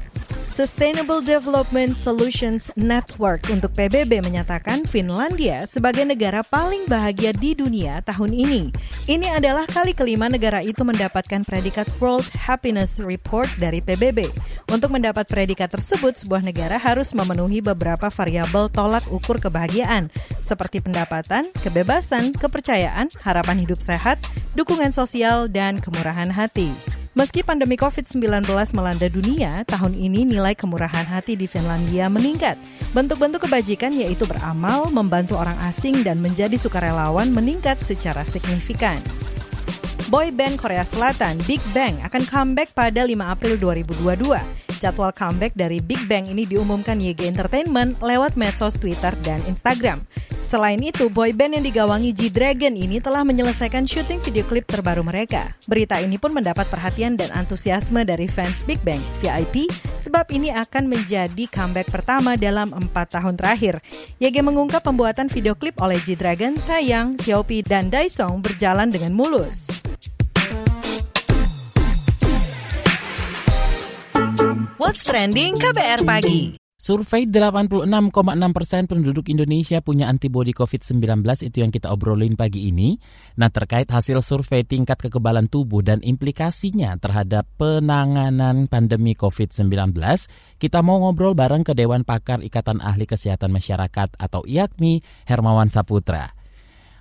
Sustainable 0.48 1.20
Development 1.20 1.92
Solutions 1.92 2.72
Network 2.80 3.52
untuk 3.52 3.76
PBB 3.76 4.24
menyatakan 4.24 4.88
Finlandia 4.88 5.68
sebagai 5.68 6.08
negara 6.08 6.40
paling 6.40 6.88
bahagia 6.88 7.36
di 7.36 7.52
dunia 7.52 8.00
tahun 8.08 8.32
ini. 8.32 8.72
Ini 9.12 9.44
adalah 9.44 9.68
kali 9.68 9.92
kelima 9.92 10.32
negara 10.32 10.64
itu 10.64 10.88
mendapatkan 10.88 11.44
predikat 11.44 11.92
World 12.00 12.32
Happiness 12.32 12.96
Report 13.04 13.52
dari 13.60 13.84
PBB. 13.84 14.32
Untuk 14.72 14.96
mendapat 14.96 15.28
predikat 15.28 15.68
tersebut, 15.88 16.20
sebuah 16.20 16.44
negara 16.44 16.76
harus 16.76 17.16
memenuhi 17.16 17.64
beberapa 17.64 18.12
variabel 18.12 18.68
tolak 18.68 19.08
ukur 19.08 19.40
kebahagiaan, 19.40 20.12
seperti 20.44 20.84
pendapatan, 20.84 21.48
kebebasan, 21.64 22.36
kepercayaan, 22.36 23.08
harapan 23.24 23.64
hidup 23.64 23.80
sehat, 23.80 24.20
dukungan 24.52 24.92
sosial, 24.92 25.48
dan 25.48 25.80
kemurahan 25.80 26.28
hati. 26.28 26.76
Meski 27.16 27.40
pandemi 27.40 27.80
COVID-19 27.80 28.44
melanda 28.76 29.08
dunia, 29.08 29.64
tahun 29.64 29.96
ini 29.96 30.28
nilai 30.28 30.60
kemurahan 30.60 31.08
hati 31.08 31.40
di 31.40 31.48
Finlandia 31.48 32.12
meningkat. 32.12 32.60
Bentuk-bentuk 32.92 33.48
kebajikan 33.48 33.96
yaitu 33.96 34.28
beramal, 34.28 34.92
membantu 34.92 35.40
orang 35.40 35.56
asing, 35.72 36.04
dan 36.04 36.20
menjadi 36.20 36.60
sukarelawan 36.60 37.32
meningkat 37.32 37.80
secara 37.80 38.28
signifikan. 38.28 39.00
Boy 40.12 40.36
band 40.36 40.60
Korea 40.60 40.84
Selatan 40.84 41.40
Big 41.48 41.64
Bang 41.72 41.96
akan 42.04 42.28
comeback 42.28 42.76
pada 42.76 43.08
5 43.08 43.16
April 43.24 43.56
2022. 43.56 44.67
Jadwal 44.78 45.12
comeback 45.12 45.58
dari 45.58 45.82
Big 45.82 46.00
Bang 46.06 46.30
ini 46.30 46.46
diumumkan 46.46 47.02
YG 47.02 47.28
Entertainment 47.28 47.98
lewat 48.00 48.38
medsos 48.38 48.78
Twitter 48.78 49.12
dan 49.26 49.42
Instagram. 49.50 50.06
Selain 50.48 50.80
itu, 50.80 51.12
boyband 51.12 51.60
yang 51.60 51.66
digawangi 51.68 52.16
G-Dragon 52.16 52.72
ini 52.72 53.04
telah 53.04 53.28
menyelesaikan 53.28 53.84
syuting 53.84 54.24
video 54.24 54.48
klip 54.48 54.64
terbaru 54.64 55.04
mereka. 55.04 55.52
Berita 55.68 56.00
ini 56.00 56.16
pun 56.16 56.32
mendapat 56.32 56.64
perhatian 56.72 57.20
dan 57.20 57.28
antusiasme 57.36 58.08
dari 58.08 58.32
fans 58.32 58.64
Big 58.64 58.80
Bang 58.80 59.04
VIP, 59.20 59.68
sebab 60.00 60.32
ini 60.32 60.56
akan 60.56 60.88
menjadi 60.88 61.52
comeback 61.52 61.92
pertama 61.92 62.40
dalam 62.40 62.72
empat 62.72 63.20
tahun 63.20 63.36
terakhir. 63.36 63.84
YG 64.24 64.40
mengungkap 64.40 64.88
pembuatan 64.88 65.28
video 65.28 65.52
klip 65.52 65.76
oleh 65.84 66.00
G-Dragon, 66.00 66.56
Taeyang, 66.64 67.20
T.O.P, 67.20 67.68
dan 67.68 67.92
Daesung 67.92 68.40
berjalan 68.40 68.88
dengan 68.88 69.12
mulus. 69.12 69.68
What's 74.88 75.04
Trending 75.04 75.60
KBR 75.60 76.08
Pagi 76.08 76.56
Survei 76.80 77.28
86,6 77.28 78.08
persen 78.56 78.88
penduduk 78.88 79.28
Indonesia 79.28 79.84
punya 79.84 80.08
antibodi 80.08 80.56
COVID-19 80.56 81.28
itu 81.44 81.60
yang 81.60 81.76
kita 81.76 81.92
obrolin 81.92 82.40
pagi 82.40 82.72
ini. 82.72 82.96
Nah 83.36 83.52
terkait 83.52 83.92
hasil 83.92 84.24
survei 84.24 84.64
tingkat 84.64 84.96
kekebalan 84.96 85.52
tubuh 85.52 85.84
dan 85.84 86.00
implikasinya 86.00 86.96
terhadap 87.04 87.52
penanganan 87.60 88.72
pandemi 88.72 89.12
COVID-19, 89.12 89.92
kita 90.56 90.80
mau 90.80 91.04
ngobrol 91.04 91.36
bareng 91.36 91.68
ke 91.68 91.76
Dewan 91.76 92.08
Pakar 92.08 92.40
Ikatan 92.40 92.80
Ahli 92.80 93.04
Kesehatan 93.04 93.52
Masyarakat 93.52 94.16
atau 94.16 94.48
IAKMI, 94.48 95.04
Hermawan 95.28 95.68
Saputra. 95.68 96.32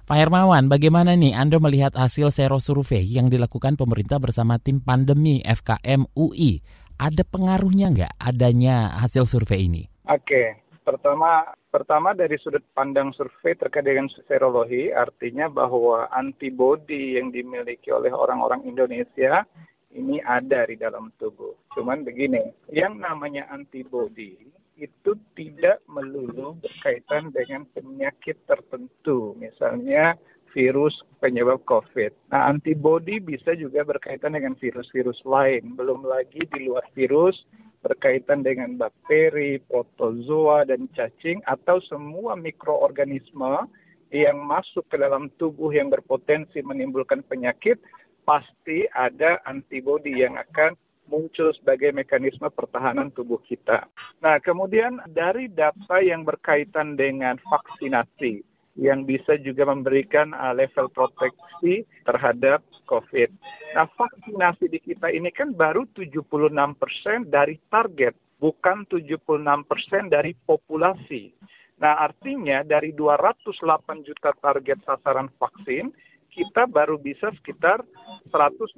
Pak 0.07 0.19
Hermawan, 0.23 0.67
bagaimana 0.67 1.15
nih 1.15 1.35
Anda 1.35 1.63
melihat 1.63 1.95
hasil 1.95 2.35
sero 2.35 2.59
survei 2.59 3.03
yang 3.07 3.31
dilakukan 3.31 3.79
pemerintah 3.79 4.23
bersama 4.23 4.59
tim 4.59 4.83
pandemi 4.83 5.39
FKM 5.43 6.07
UI? 6.15 6.63
Ada 6.97 7.23
pengaruhnya 7.25 7.93
nggak 7.93 8.13
adanya 8.21 8.97
hasil 9.01 9.29
survei 9.29 9.69
ini? 9.69 9.83
Oke, 10.09 10.57
pertama 10.85 11.45
pertama 11.69 12.17
dari 12.17 12.41
sudut 12.41 12.65
pandang 12.73 13.13
survei 13.13 13.53
terkait 13.57 13.85
dengan 13.85 14.09
serologi, 14.25 14.89
artinya 14.93 15.51
bahwa 15.53 16.09
antibodi 16.13 17.21
yang 17.21 17.29
dimiliki 17.29 17.93
oleh 17.93 18.13
orang-orang 18.13 18.65
Indonesia 18.65 19.45
ini 19.93 20.21
ada 20.25 20.65
di 20.69 20.77
dalam 20.77 21.13
tubuh. 21.17 21.57
Cuman 21.77 22.05
begini, 22.05 22.41
yang 22.73 23.01
namanya 23.01 23.49
antibodi 23.53 24.37
itu 24.77 25.17
tidak 25.33 25.81
melulu 25.89 26.61
berkaitan 26.61 27.33
dengan 27.33 27.65
penyakit 27.73 28.37
tertentu. 28.45 29.33
Misalnya 29.41 30.21
virus 30.57 30.97
penyebab 31.21 31.61
COVID. 31.69 32.33
Nah, 32.33 32.49
antibodi 32.49 33.21
bisa 33.21 33.53
juga 33.53 33.85
berkaitan 33.85 34.33
dengan 34.33 34.57
virus-virus 34.57 35.21
lain, 35.29 35.77
belum 35.77 36.09
lagi 36.09 36.41
di 36.49 36.73
luar 36.73 36.89
virus 36.97 37.37
berkaitan 37.85 38.41
dengan 38.41 38.81
bakteri, 38.81 39.61
protozoa, 39.69 40.65
dan 40.65 40.89
cacing, 40.97 41.45
atau 41.45 41.79
semua 41.85 42.35
mikroorganisme 42.35 43.69
yang 44.11 44.41
masuk 44.43 44.89
ke 44.89 44.97
dalam 44.97 45.29
tubuh 45.37 45.71
yang 45.71 45.93
berpotensi 45.93 46.65
menimbulkan 46.65 47.21
penyakit, 47.29 47.77
pasti 48.25 48.89
ada 48.97 49.39
antibodi 49.45 50.19
yang 50.25 50.35
akan 50.41 50.75
muncul 51.07 51.55
sebagai 51.55 51.95
mekanisme 51.95 52.51
pertahanan 52.51 53.15
tubuh 53.15 53.39
kita. 53.47 53.87
Nah, 54.19 54.43
kemudian 54.43 54.99
dari 55.15 55.47
data 55.47 56.03
yang 56.03 56.27
berkaitan 56.27 56.99
dengan 56.99 57.39
vaksinasi, 57.47 58.43
yang 58.77 59.09
bisa 59.09 59.41
juga 59.41 59.65
memberikan 59.69 60.37
uh, 60.37 60.53
level 60.53 60.93
proteksi 60.93 61.89
terhadap 62.05 62.61
COVID. 62.87 63.33
Nah, 63.75 63.89
vaksinasi 63.97 64.71
di 64.71 64.79
kita 64.79 65.11
ini 65.11 65.33
kan 65.35 65.53
baru 65.57 65.89
76 65.97 66.53
persen 66.79 67.27
dari 67.27 67.59
target, 67.73 68.15
bukan 68.39 68.87
76 68.89 69.19
persen 69.67 70.13
dari 70.13 70.37
populasi. 70.47 71.35
Nah, 71.77 72.01
artinya 72.01 72.65
dari 72.65 72.97
208 72.97 74.07
juta 74.07 74.33
target 74.41 74.81
sasaran 74.87 75.29
vaksin, 75.37 75.93
kita 76.33 76.69
baru 76.69 77.01
bisa 77.01 77.33
sekitar 77.41 77.85
160 78.33 78.77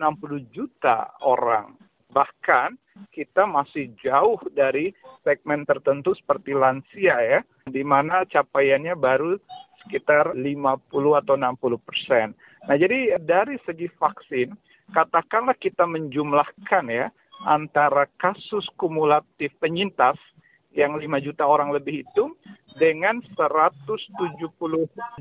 juta 0.51 1.11
orang. 1.23 1.75
Bahkan 2.11 2.79
kita 3.15 3.47
masih 3.47 3.95
jauh 4.03 4.41
dari 4.55 4.91
segmen 5.23 5.63
tertentu 5.63 6.15
seperti 6.19 6.55
lansia 6.55 7.19
ya, 7.23 7.41
di 7.67 7.83
mana 7.87 8.27
capaiannya 8.27 8.95
baru 8.99 9.39
sekitar 9.85 10.35
50 10.35 11.21
atau 11.21 11.35
60 11.35 11.79
persen. 11.83 12.35
Nah, 12.67 12.77
jadi 12.77 13.17
dari 13.23 13.57
segi 13.65 13.89
vaksin, 13.99 14.53
katakanlah 14.93 15.57
kita 15.57 15.85
menjumlahkan 15.87 16.85
ya 16.91 17.09
antara 17.47 18.11
kasus 18.19 18.67
kumulatif 18.75 19.55
penyintas 19.63 20.19
yang 20.75 20.99
5 20.99 21.07
juta 21.23 21.47
orang 21.47 21.71
lebih 21.73 22.05
itu 22.05 22.35
dengan 22.77 23.23
170 23.35 24.47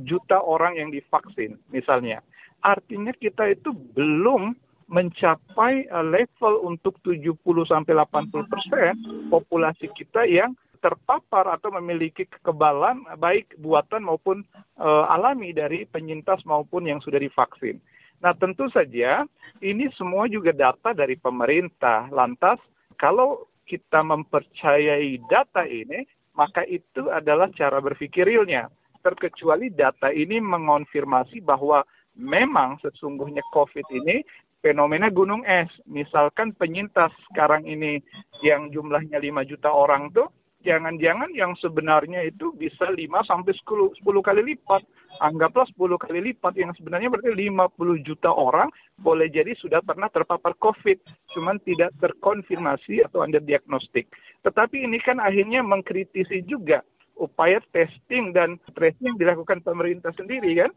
juta 0.06 0.38
orang 0.42 0.78
yang 0.78 0.90
divaksin 0.94 1.58
misalnya. 1.74 2.22
Artinya 2.62 3.14
kita 3.14 3.54
itu 3.54 3.74
belum 3.74 4.58
mencapai 4.88 5.92
level 5.92 6.64
untuk 6.64 6.96
70 7.04 7.36
sampai 7.68 7.92
80 7.92 8.48
persen 8.48 8.92
populasi 9.28 9.92
kita 9.92 10.24
yang 10.24 10.56
terpapar 10.80 11.50
atau 11.50 11.74
memiliki 11.76 12.26
kekebalan 12.30 13.04
baik 13.18 13.58
buatan 13.60 14.06
maupun 14.06 14.46
uh, 14.78 15.06
alami 15.12 15.52
dari 15.52 15.84
penyintas 15.90 16.42
maupun 16.48 16.88
yang 16.88 17.02
sudah 17.04 17.20
divaksin. 17.20 17.82
Nah, 18.18 18.34
tentu 18.34 18.66
saja 18.74 19.26
ini 19.62 19.90
semua 19.94 20.26
juga 20.26 20.50
data 20.50 20.94
dari 20.94 21.18
pemerintah. 21.18 22.10
Lantas, 22.10 22.58
kalau 22.98 23.46
kita 23.70 24.02
mempercayai 24.02 25.22
data 25.30 25.68
ini, 25.68 26.08
maka 26.34 26.66
itu 26.66 27.10
adalah 27.14 27.50
cara 27.54 27.78
berpikir 27.78 28.26
realnya. 28.26 28.70
Terkecuali 29.06 29.70
data 29.70 30.10
ini 30.10 30.42
mengonfirmasi 30.42 31.46
bahwa 31.46 31.86
memang 32.18 32.82
sesungguhnya 32.82 33.46
COVID 33.54 33.86
ini 33.94 34.26
fenomena 34.66 35.14
gunung 35.14 35.46
es. 35.46 35.70
Misalkan 35.86 36.58
penyintas 36.58 37.14
sekarang 37.30 37.70
ini 37.70 38.02
yang 38.42 38.74
jumlahnya 38.74 39.22
5 39.22 39.50
juta 39.50 39.70
orang 39.70 40.10
tuh 40.14 40.28
jangan-jangan 40.66 41.34
yang 41.34 41.54
sebenarnya 41.58 42.26
itu 42.26 42.54
bisa 42.58 42.90
5 42.90 42.98
sampai 43.26 43.54
10, 43.54 43.94
10 44.02 44.22
kali 44.26 44.42
lipat. 44.54 44.82
Anggaplah 45.22 45.66
10 45.74 45.98
kali 45.98 46.20
lipat 46.32 46.54
yang 46.58 46.74
sebenarnya 46.78 47.10
berarti 47.10 47.34
50 47.34 48.06
juta 48.06 48.30
orang 48.30 48.70
boleh 49.02 49.30
jadi 49.30 49.54
sudah 49.58 49.82
pernah 49.82 50.10
terpapar 50.10 50.54
COVID, 50.58 50.98
cuman 51.38 51.58
tidak 51.66 51.94
terkonfirmasi 52.02 53.06
atau 53.06 53.22
under 53.22 53.42
diagnostik. 53.42 54.10
Tetapi 54.46 54.86
ini 54.86 54.98
kan 55.02 55.22
akhirnya 55.22 55.62
mengkritisi 55.66 56.46
juga 56.46 56.82
upaya 57.18 57.60
testing 57.74 58.32
dan 58.32 58.62
tracing 58.78 59.18
dilakukan 59.18 59.66
pemerintah 59.66 60.14
sendiri 60.14 60.64
kan. 60.64 60.72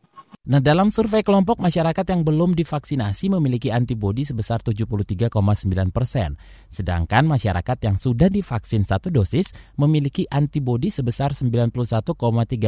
Nah, 0.51 0.59
dalam 0.59 0.89
survei 0.89 1.21
kelompok 1.21 1.61
masyarakat 1.61 2.03
yang 2.11 2.25
belum 2.25 2.57
divaksinasi 2.57 3.29
memiliki 3.29 3.69
antibodi 3.69 4.25
sebesar 4.25 4.65
73,9 4.65 5.29
persen, 5.93 6.35
sedangkan 6.73 7.29
masyarakat 7.29 7.79
yang 7.85 8.01
sudah 8.01 8.33
divaksin 8.33 8.89
satu 8.89 9.13
dosis 9.13 9.53
memiliki 9.77 10.25
antibodi 10.33 10.89
sebesar 10.89 11.37
91,3 11.37 11.77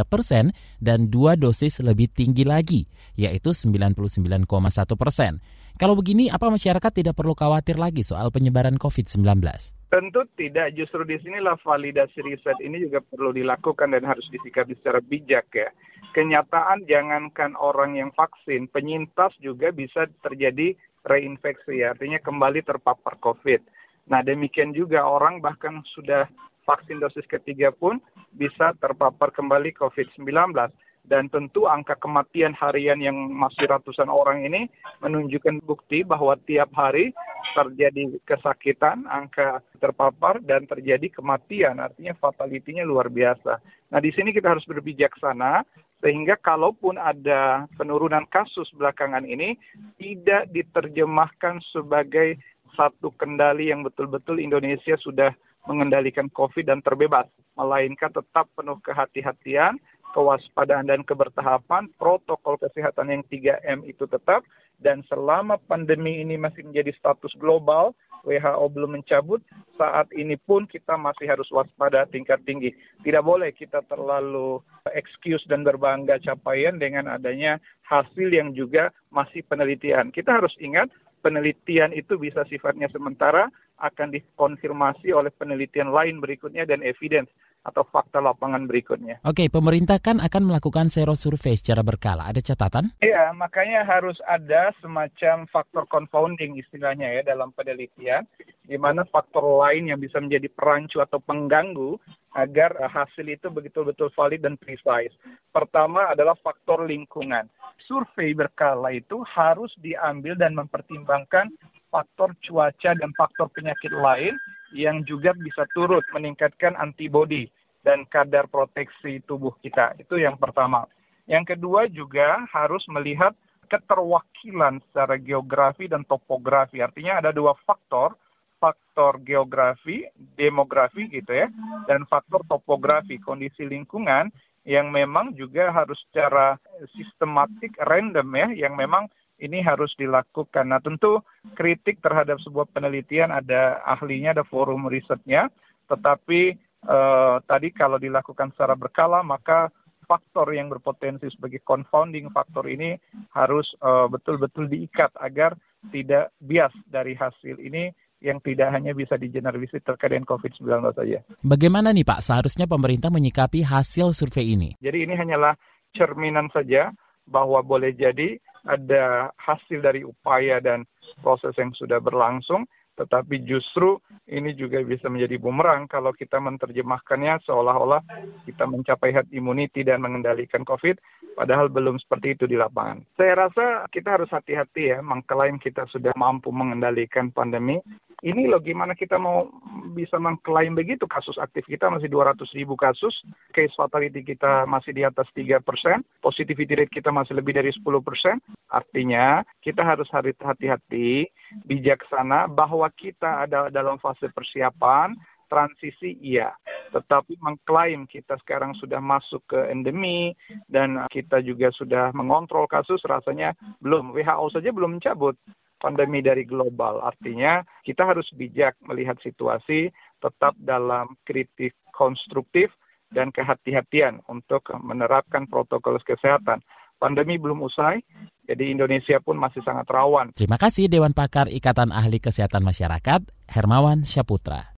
persen 0.05 0.53
dan 0.79 1.09
dua 1.09 1.35
dosis 1.35 1.81
lebih 1.81 2.13
tinggi 2.13 2.45
lagi, 2.45 2.85
yaitu 3.17 3.57
99,1 3.57 4.47
persen. 4.95 5.41
Kalau 5.81 5.97
begini, 5.97 6.29
apa 6.29 6.53
masyarakat 6.53 6.93
tidak 6.93 7.17
perlu 7.17 7.33
khawatir 7.33 7.81
lagi 7.81 8.05
soal 8.05 8.29
penyebaran 8.29 8.77
COVID-19? 8.77 9.82
Tentu 9.93 10.25
tidak, 10.41 10.73
justru 10.73 11.05
di 11.05 11.21
sinilah 11.21 11.61
validasi 11.61 12.25
riset 12.25 12.57
ini 12.65 12.81
juga 12.81 13.05
perlu 13.05 13.29
dilakukan 13.29 13.93
dan 13.93 14.09
harus 14.09 14.25
disikapi 14.33 14.73
secara 14.81 15.05
bijak 15.05 15.53
ya. 15.53 15.69
Kenyataan 16.17 16.89
jangankan 16.89 17.53
orang 17.61 18.01
yang 18.01 18.09
vaksin, 18.17 18.73
penyintas 18.73 19.37
juga 19.45 19.69
bisa 19.69 20.09
terjadi 20.25 20.73
reinfeksi 21.05 21.85
ya, 21.85 21.93
artinya 21.93 22.17
kembali 22.25 22.65
terpapar 22.65 23.21
COVID. 23.21 23.61
Nah 24.09 24.25
demikian 24.25 24.73
juga 24.73 25.05
orang 25.05 25.45
bahkan 25.45 25.85
sudah 25.93 26.25
vaksin 26.65 26.97
dosis 26.97 27.29
ketiga 27.29 27.69
pun 27.69 28.01
bisa 28.33 28.73
terpapar 28.81 29.29
kembali 29.29 29.77
COVID-19 29.77 30.57
dan 31.03 31.27
tentu 31.27 31.67
angka 31.67 31.99
kematian 31.99 32.55
harian 32.55 33.03
yang 33.03 33.17
masih 33.35 33.67
ratusan 33.67 34.07
orang 34.07 34.47
ini 34.47 34.71
menunjukkan 35.03 35.59
bukti 35.67 36.07
bahwa 36.07 36.39
tiap 36.47 36.71
hari 36.73 37.11
terjadi 37.53 38.17
kesakitan, 38.25 39.05
angka 39.11 39.61
terpapar 39.83 40.39
dan 40.41 40.65
terjadi 40.65 41.11
kematian, 41.11 41.83
artinya 41.83 42.15
fatalitinya 42.17 42.87
luar 42.87 43.11
biasa. 43.11 43.59
Nah, 43.93 44.01
di 44.01 44.15
sini 44.15 44.33
kita 44.33 44.55
harus 44.57 44.65
berbijaksana 44.65 45.67
sehingga 46.03 46.35
kalaupun 46.41 46.99
ada 46.99 47.67
penurunan 47.79 48.27
kasus 48.31 48.67
belakangan 48.75 49.23
ini 49.27 49.55
tidak 50.01 50.51
diterjemahkan 50.51 51.63
sebagai 51.71 52.41
satu 52.73 53.13
kendali 53.21 53.69
yang 53.69 53.85
betul-betul 53.85 54.41
Indonesia 54.41 54.97
sudah 54.97 55.31
mengendalikan 55.71 56.27
COVID 56.35 56.67
dan 56.67 56.83
terbebas, 56.83 57.31
melainkan 57.55 58.11
tetap 58.11 58.51
penuh 58.59 58.83
kehati-hatian, 58.83 59.79
kewaspadaan 60.13 60.89
dan 60.89 61.03
kebertahapan, 61.03 61.89
protokol 61.97 62.61
kesehatan 62.61 63.11
yang 63.11 63.23
3M 63.29 63.85
itu 63.89 64.05
tetap, 64.07 64.45
dan 64.79 65.01
selama 65.09 65.57
pandemi 65.67 66.21
ini 66.21 66.37
masih 66.37 66.67
menjadi 66.69 66.93
status 66.97 67.33
global, 67.39 67.97
WHO 68.23 68.67
belum 68.71 69.03
mencabut, 69.03 69.43
saat 69.75 70.07
ini 70.15 70.39
pun 70.39 70.67
kita 70.71 70.95
masih 70.95 71.27
harus 71.27 71.51
waspada 71.51 72.07
tingkat 72.07 72.39
tinggi. 72.47 72.71
Tidak 73.03 73.23
boleh 73.23 73.51
kita 73.51 73.83
terlalu 73.91 74.63
excuse 74.95 75.43
dan 75.51 75.67
berbangga 75.67 76.23
capaian 76.23 76.79
dengan 76.79 77.11
adanya 77.11 77.59
hasil 77.87 78.31
yang 78.31 78.55
juga 78.55 78.95
masih 79.11 79.43
penelitian. 79.51 80.15
Kita 80.15 80.39
harus 80.39 80.55
ingat 80.63 80.87
penelitian 81.23 81.91
itu 81.95 82.15
bisa 82.19 82.47
sifatnya 82.47 82.87
sementara, 82.91 83.51
akan 83.83 84.15
dikonfirmasi 84.15 85.11
oleh 85.11 85.35
penelitian 85.35 85.91
lain 85.91 86.23
berikutnya 86.23 86.63
dan 86.63 86.87
evidence 86.87 87.31
atau 87.63 87.87
fakta 87.87 88.19
lapangan 88.19 88.67
berikutnya. 88.67 89.23
Oke, 89.23 89.47
pemerintah 89.47 90.03
kan 90.03 90.19
akan 90.19 90.51
melakukan 90.51 90.91
sero 90.91 91.15
survei 91.15 91.55
secara 91.55 91.87
berkala. 91.87 92.27
Ada 92.27 92.43
catatan? 92.43 92.91
Iya, 92.99 93.31
makanya 93.33 93.87
harus 93.87 94.19
ada 94.27 94.75
semacam 94.83 95.47
faktor 95.47 95.87
confounding 95.87 96.59
istilahnya 96.59 97.23
ya 97.23 97.23
dalam 97.23 97.55
penelitian, 97.55 98.27
di 98.67 98.75
mana 98.75 99.07
faktor 99.07 99.47
lain 99.63 99.95
yang 99.95 100.03
bisa 100.03 100.19
menjadi 100.19 100.51
perancu 100.51 100.99
atau 100.99 101.23
pengganggu 101.23 101.99
agar 102.35 102.75
hasil 102.91 103.29
itu 103.29 103.47
betul-betul 103.53 104.11
valid 104.17 104.43
dan 104.43 104.59
precise. 104.59 105.15
Pertama 105.55 106.11
adalah 106.11 106.35
faktor 106.41 106.83
lingkungan. 106.89 107.47
Survei 107.87 108.33
berkala 108.33 108.91
itu 108.95 109.21
harus 109.23 109.71
diambil 109.79 110.35
dan 110.35 110.57
mempertimbangkan 110.57 111.53
faktor 111.93 112.33
cuaca 112.41 112.97
dan 112.97 113.13
faktor 113.13 113.53
penyakit 113.53 113.93
lain 113.93 114.35
yang 114.73 115.05
juga 115.05 115.37
bisa 115.37 115.69
turut 115.77 116.03
meningkatkan 116.17 116.73
antibodi 116.81 117.53
dan 117.85 118.09
kadar 118.09 118.49
proteksi 118.49 119.21
tubuh 119.29 119.53
kita. 119.61 119.93
Itu 120.01 120.17
yang 120.17 120.41
pertama. 120.41 120.89
Yang 121.29 121.55
kedua 121.55 121.87
juga 121.93 122.49
harus 122.49 122.83
melihat 122.89 123.37
keterwakilan 123.69 124.81
secara 124.89 125.21
geografi 125.21 125.87
dan 125.87 126.03
topografi. 126.09 126.81
Artinya 126.81 127.21
ada 127.21 127.31
dua 127.31 127.53
faktor, 127.69 128.17
faktor 128.57 129.21
geografi, 129.25 130.09
demografi 130.37 131.09
gitu 131.13 131.31
ya, 131.31 131.49
dan 131.89 132.09
faktor 132.09 132.45
topografi, 132.49 133.21
kondisi 133.21 133.67
lingkungan 133.67 134.33
yang 134.63 134.95
memang 134.95 135.35
juga 135.35 135.75
harus 135.75 135.99
secara 136.07 136.55
sistematik 136.95 137.75
random 137.83 138.29
ya, 138.31 138.49
yang 138.69 138.79
memang 138.79 139.11
ini 139.43 139.59
harus 139.61 139.91
dilakukan. 139.99 140.71
Nah 140.71 140.79
tentu 140.79 141.19
kritik 141.59 141.99
terhadap 141.99 142.39
sebuah 142.47 142.71
penelitian 142.71 143.35
ada 143.35 143.83
ahlinya, 143.83 144.39
ada 144.39 144.47
forum 144.47 144.87
risetnya, 144.87 145.51
tetapi 145.91 146.55
eh, 146.87 147.37
tadi 147.43 147.69
kalau 147.75 147.99
dilakukan 147.99 148.55
secara 148.55 148.79
berkala 148.79 149.27
maka 149.27 149.69
faktor 150.07 150.55
yang 150.55 150.71
berpotensi 150.71 151.31
sebagai 151.35 151.63
confounding 151.67 152.31
faktor 152.31 152.71
ini 152.71 152.95
harus 153.35 153.67
eh, 153.83 154.07
betul-betul 154.07 154.71
diikat 154.71 155.11
agar 155.19 155.59
tidak 155.91 156.31
bias 156.39 156.71
dari 156.87 157.19
hasil 157.19 157.59
ini 157.59 157.91
yang 158.23 158.39
tidak 158.39 158.71
hanya 158.71 158.95
bisa 158.95 159.19
digeneralisir 159.19 159.83
terkait 159.83 160.15
dengan 160.15 160.31
COVID-19 160.31 160.95
saja. 160.95 161.19
Bagaimana 161.43 161.91
nih 161.91 162.07
Pak, 162.07 162.23
seharusnya 162.23 162.71
pemerintah 162.71 163.11
menyikapi 163.11 163.67
hasil 163.67 164.15
survei 164.15 164.55
ini? 164.55 164.79
Jadi 164.79 165.11
ini 165.11 165.19
hanyalah 165.19 165.59
cerminan 165.91 166.47
saja 166.55 166.95
bahwa 167.29 167.63
boleh 167.63 167.95
jadi 167.95 168.39
ada 168.67 169.31
hasil 169.39 169.83
dari 169.83 170.07
upaya 170.07 170.63
dan 170.63 170.87
proses 171.23 171.55
yang 171.59 171.75
sudah 171.75 171.99
berlangsung, 171.99 172.67
tetapi 172.93 173.43
justru 173.49 173.97
ini 174.29 174.53
juga 174.53 174.85
bisa 174.85 175.09
menjadi 175.09 175.41
bumerang 175.41 175.89
kalau 175.89 176.13
kita 176.13 176.37
menerjemahkannya 176.37 177.41
seolah-olah 177.49 178.05
kita 178.45 178.69
mencapai 178.69 179.11
herd 179.17 179.29
immunity 179.33 179.81
dan 179.81 180.05
mengendalikan 180.05 180.63
COVID, 180.63 181.01
padahal 181.35 181.73
belum 181.73 181.97
seperti 181.99 182.37
itu 182.37 182.45
di 182.45 182.61
lapangan. 182.61 183.01
Saya 183.17 183.49
rasa 183.49 183.89
kita 183.89 184.21
harus 184.21 184.29
hati-hati 184.29 184.93
ya 184.93 184.99
mengklaim 185.01 185.57
kita 185.57 185.89
sudah 185.89 186.13
mampu 186.15 186.53
mengendalikan 186.53 187.33
pandemi, 187.33 187.81
ini 188.23 188.47
loh 188.47 188.63
gimana 188.63 188.95
kita 188.95 189.19
mau 189.19 189.51
bisa 189.91 190.15
mengklaim 190.15 190.79
begitu? 190.79 191.11
Kasus 191.11 191.35
aktif 191.43 191.67
kita 191.67 191.91
masih 191.91 192.07
200 192.07 192.39
ribu 192.55 192.79
kasus, 192.79 193.11
case 193.51 193.75
fatality 193.75 194.23
kita 194.23 194.63
masih 194.71 194.95
di 194.95 195.03
atas 195.03 195.27
3 195.35 195.59
persen, 195.59 196.07
positivity 196.23 196.79
rate 196.79 196.95
kita 196.95 197.11
masih 197.11 197.35
lebih 197.35 197.59
dari 197.59 197.75
10 197.75 197.83
persen. 197.99 198.39
Artinya 198.71 199.43
kita 199.59 199.83
harus 199.83 200.07
hati-hati, 200.15 201.27
bijaksana 201.67 202.47
bahwa 202.47 202.87
kita 202.95 203.43
ada 203.45 203.69
dalam 203.75 203.99
fase 203.99 204.31
persiapan, 204.31 205.19
transisi 205.53 206.17
iya, 206.25 206.57
tetapi 206.97 207.37
mengklaim 207.45 208.09
kita 208.09 208.41
sekarang 208.41 208.73
sudah 208.81 209.05
masuk 209.05 209.45
ke 209.45 209.61
endemi 209.69 210.33
dan 210.73 211.05
kita 211.13 211.45
juga 211.45 211.69
sudah 211.77 212.09
mengontrol 212.17 212.65
kasus 212.65 213.05
rasanya 213.05 213.53
belum. 213.85 214.17
WHO 214.17 214.47
saja 214.49 214.73
belum 214.73 214.97
mencabut 214.97 215.37
pandemi 215.77 216.25
dari 216.25 216.49
global. 216.49 217.05
Artinya 217.05 217.61
kita 217.85 218.09
harus 218.09 218.25
bijak 218.33 218.81
melihat 218.87 219.21
situasi, 219.21 219.93
tetap 220.23 220.57
dalam 220.57 221.13
kritik 221.29 221.77
konstruktif 221.93 222.73
dan 223.13 223.29
kehati-hatian 223.29 224.25
untuk 224.31 224.65
menerapkan 224.81 225.45
protokol 225.51 226.01
kesehatan. 226.01 226.65
Pandemi 227.03 227.35
belum 227.35 227.67
usai, 227.67 227.99
jadi 228.47 228.71
Indonesia 228.71 229.19
pun 229.19 229.35
masih 229.35 229.59
sangat 229.67 229.91
rawan. 229.91 230.31
Terima 230.39 230.55
kasih 230.55 230.87
Dewan 230.87 231.11
Pakar 231.11 231.51
Ikatan 231.51 231.91
Ahli 231.91 232.23
Kesehatan 232.23 232.63
Masyarakat, 232.63 233.27
Hermawan 233.51 234.07
Syaputra. 234.07 234.72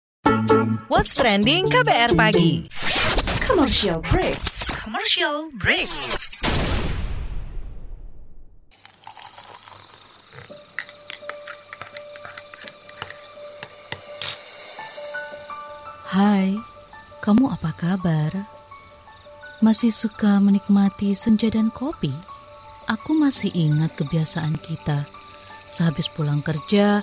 What's 0.87 1.19
trending 1.19 1.67
KBR 1.67 2.15
pagi? 2.15 2.71
Commercial 3.43 3.99
break. 4.07 4.39
Commercial 4.71 5.51
break. 5.59 5.91
Hai, 16.07 16.55
kamu 17.19 17.51
apa 17.51 17.75
kabar? 17.75 18.31
Masih 19.59 19.91
suka 19.91 20.39
menikmati 20.39 21.19
senja 21.19 21.51
dan 21.51 21.75
kopi? 21.75 22.15
Aku 22.87 23.19
masih 23.19 23.51
ingat 23.59 23.99
kebiasaan 23.99 24.55
kita. 24.63 25.03
Sehabis 25.67 26.07
pulang 26.13 26.47
kerja, 26.47 27.03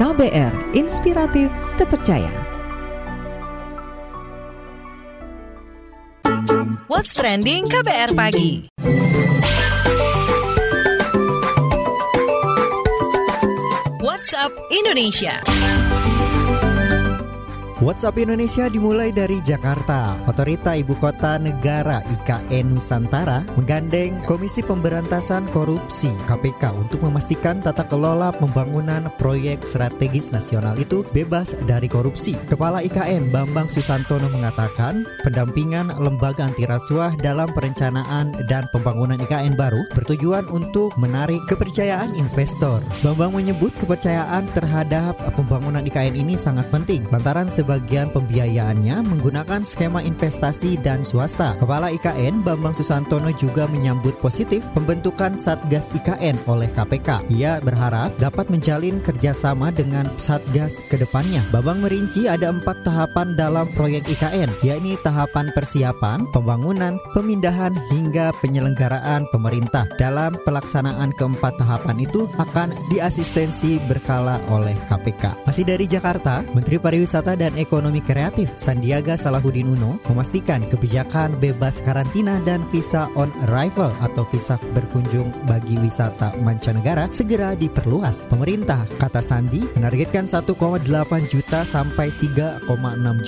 KBR 0.00 0.72
Inspiratif 0.72 1.52
Terpercaya. 1.76 2.32
What's 6.88 7.12
trending 7.12 7.68
KBR 7.68 8.16
pagi? 8.16 8.72
WhatsApp 14.00 14.56
Indonesia. 14.72 15.36
WhatsApp 17.80 18.20
Indonesia 18.20 18.68
dimulai 18.68 19.08
dari 19.08 19.40
Jakarta. 19.40 20.12
Otorita 20.28 20.76
Ibu 20.76 21.00
Kota 21.00 21.40
Negara 21.40 22.04
IKN 22.04 22.76
Nusantara 22.76 23.40
menggandeng 23.56 24.20
Komisi 24.28 24.60
Pemberantasan 24.60 25.48
Korupsi 25.48 26.12
KPK 26.28 26.76
untuk 26.76 27.00
memastikan 27.08 27.64
tata 27.64 27.88
kelola 27.88 28.36
pembangunan 28.36 29.08
proyek 29.16 29.64
strategis 29.64 30.28
nasional 30.28 30.76
itu 30.76 31.08
bebas 31.16 31.56
dari 31.64 31.88
korupsi. 31.88 32.36
Kepala 32.52 32.84
IKN 32.84 33.32
Bambang 33.32 33.72
Susantono 33.72 34.28
mengatakan 34.28 35.08
pendampingan 35.24 35.96
lembaga 35.96 36.52
anti 36.52 36.68
rasuah 36.68 37.16
dalam 37.16 37.48
perencanaan 37.56 38.36
dan 38.44 38.68
pembangunan 38.76 39.16
IKN 39.16 39.56
baru 39.56 39.88
bertujuan 39.96 40.44
untuk 40.52 40.92
menarik 41.00 41.40
kepercayaan 41.48 42.12
investor. 42.12 42.84
Bambang 43.00 43.32
menyebut 43.32 43.72
kepercayaan 43.80 44.52
terhadap 44.52 45.16
pembangunan 45.32 45.80
IKN 45.88 46.12
ini 46.12 46.36
sangat 46.36 46.68
penting 46.68 47.08
lantaran 47.08 47.48
sebagian 47.70 48.10
pembiayaannya 48.10 48.98
menggunakan 49.06 49.62
skema 49.62 50.02
investasi 50.02 50.74
dan 50.82 51.06
swasta. 51.06 51.54
Kepala 51.62 51.94
IKN 51.94 52.42
Bambang 52.42 52.74
Susantono 52.74 53.30
juga 53.30 53.70
menyambut 53.70 54.18
positif 54.18 54.66
pembentukan 54.74 55.38
Satgas 55.38 55.86
IKN 55.94 56.34
oleh 56.50 56.66
KPK. 56.74 57.30
Ia 57.30 57.62
berharap 57.62 58.10
dapat 58.18 58.50
menjalin 58.50 58.98
kerjasama 58.98 59.70
dengan 59.70 60.10
Satgas 60.18 60.82
ke 60.90 60.98
depannya. 60.98 61.46
Bambang 61.54 61.78
merinci 61.78 62.26
ada 62.26 62.50
empat 62.50 62.82
tahapan 62.82 63.38
dalam 63.38 63.70
proyek 63.78 64.02
IKN, 64.18 64.50
yakni 64.66 64.98
tahapan 65.06 65.54
persiapan, 65.54 66.26
pembangunan, 66.34 66.98
pemindahan, 67.14 67.70
hingga 67.94 68.34
penyelenggaraan 68.42 69.30
pemerintah. 69.30 69.86
Dalam 69.94 70.34
pelaksanaan 70.42 71.14
keempat 71.14 71.54
tahapan 71.62 72.02
itu 72.02 72.26
akan 72.34 72.74
diasistensi 72.90 73.78
berkala 73.86 74.42
oleh 74.50 74.74
KPK. 74.90 75.46
Masih 75.46 75.62
dari 75.62 75.86
Jakarta, 75.86 76.42
Menteri 76.50 76.82
Pariwisata 76.82 77.38
dan 77.38 77.59
Ekonomi 77.60 78.00
Kreatif 78.00 78.48
Sandiaga 78.56 79.20
Salahuddin 79.20 79.68
Uno 79.76 80.00
memastikan 80.08 80.64
kebijakan 80.72 81.36
bebas 81.36 81.84
karantina 81.84 82.40
dan 82.48 82.64
visa 82.72 83.12
on 83.12 83.28
arrival 83.44 83.92
atau 84.00 84.24
visa 84.32 84.56
berkunjung 84.72 85.28
bagi 85.44 85.76
wisata 85.76 86.32
mancanegara 86.40 87.12
segera 87.12 87.52
diperluas. 87.52 88.24
Pemerintah, 88.32 88.88
kata 88.96 89.20
Sandi, 89.20 89.60
menargetkan 89.76 90.24
1,8 90.24 90.56
juta 91.28 91.60
sampai 91.68 92.08
3,6 92.16 92.64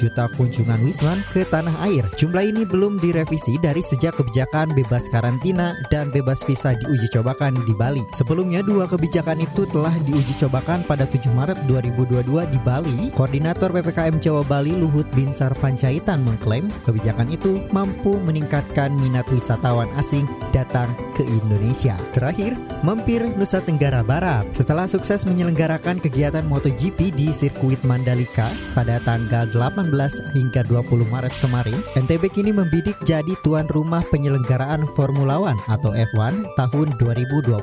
juta 0.00 0.24
kunjungan 0.40 0.80
wisman 0.80 1.20
ke 1.36 1.44
tanah 1.52 1.76
air. 1.84 2.08
Jumlah 2.16 2.48
ini 2.48 2.64
belum 2.64 2.96
direvisi 3.04 3.60
dari 3.60 3.84
sejak 3.84 4.16
kebijakan 4.16 4.72
bebas 4.72 5.12
karantina 5.12 5.76
dan 5.92 6.08
bebas 6.08 6.40
visa 6.48 6.72
diuji 6.72 7.12
cobakan 7.12 7.52
di 7.68 7.76
Bali. 7.76 8.00
Sebelumnya 8.16 8.64
dua 8.64 8.88
kebijakan 8.88 9.44
itu 9.44 9.68
telah 9.68 9.92
diuji 10.08 10.32
cobakan 10.40 10.88
pada 10.88 11.04
7 11.04 11.28
Maret 11.36 11.68
2022 11.68 12.48
di 12.48 12.58
Bali. 12.64 13.12
Koordinator 13.12 13.68
PPKM 13.74 14.21
Jawa 14.22 14.46
Bali 14.46 14.78
Luhut 14.78 15.04
Binsar 15.18 15.50
Panjaitan 15.58 16.22
mengklaim 16.22 16.70
kebijakan 16.86 17.34
itu 17.34 17.58
mampu 17.74 18.14
meningkatkan 18.22 18.94
minat 18.94 19.26
wisatawan 19.34 19.90
asing 19.98 20.30
datang 20.54 20.86
ke 21.18 21.26
Indonesia. 21.26 21.98
Terakhir, 22.14 22.54
mampir 22.86 23.26
Nusa 23.34 23.58
Tenggara 23.58 24.06
Barat. 24.06 24.46
Setelah 24.54 24.86
sukses 24.86 25.26
menyelenggarakan 25.26 25.98
kegiatan 25.98 26.46
MotoGP 26.46 27.10
di 27.10 27.34
sirkuit 27.34 27.82
Mandalika 27.82 28.46
pada 28.78 29.02
tanggal 29.02 29.50
18 29.50 29.90
hingga 30.38 30.62
20 30.70 31.02
Maret 31.10 31.34
kemarin, 31.42 31.82
NTB 31.98 32.30
kini 32.30 32.54
membidik 32.54 32.94
jadi 33.02 33.34
tuan 33.42 33.66
rumah 33.74 34.06
penyelenggaraan 34.14 34.86
Formula 34.94 35.42
One 35.42 35.58
atau 35.66 35.90
F1 35.90 36.46
tahun 36.54 36.94
2024. 37.02 37.58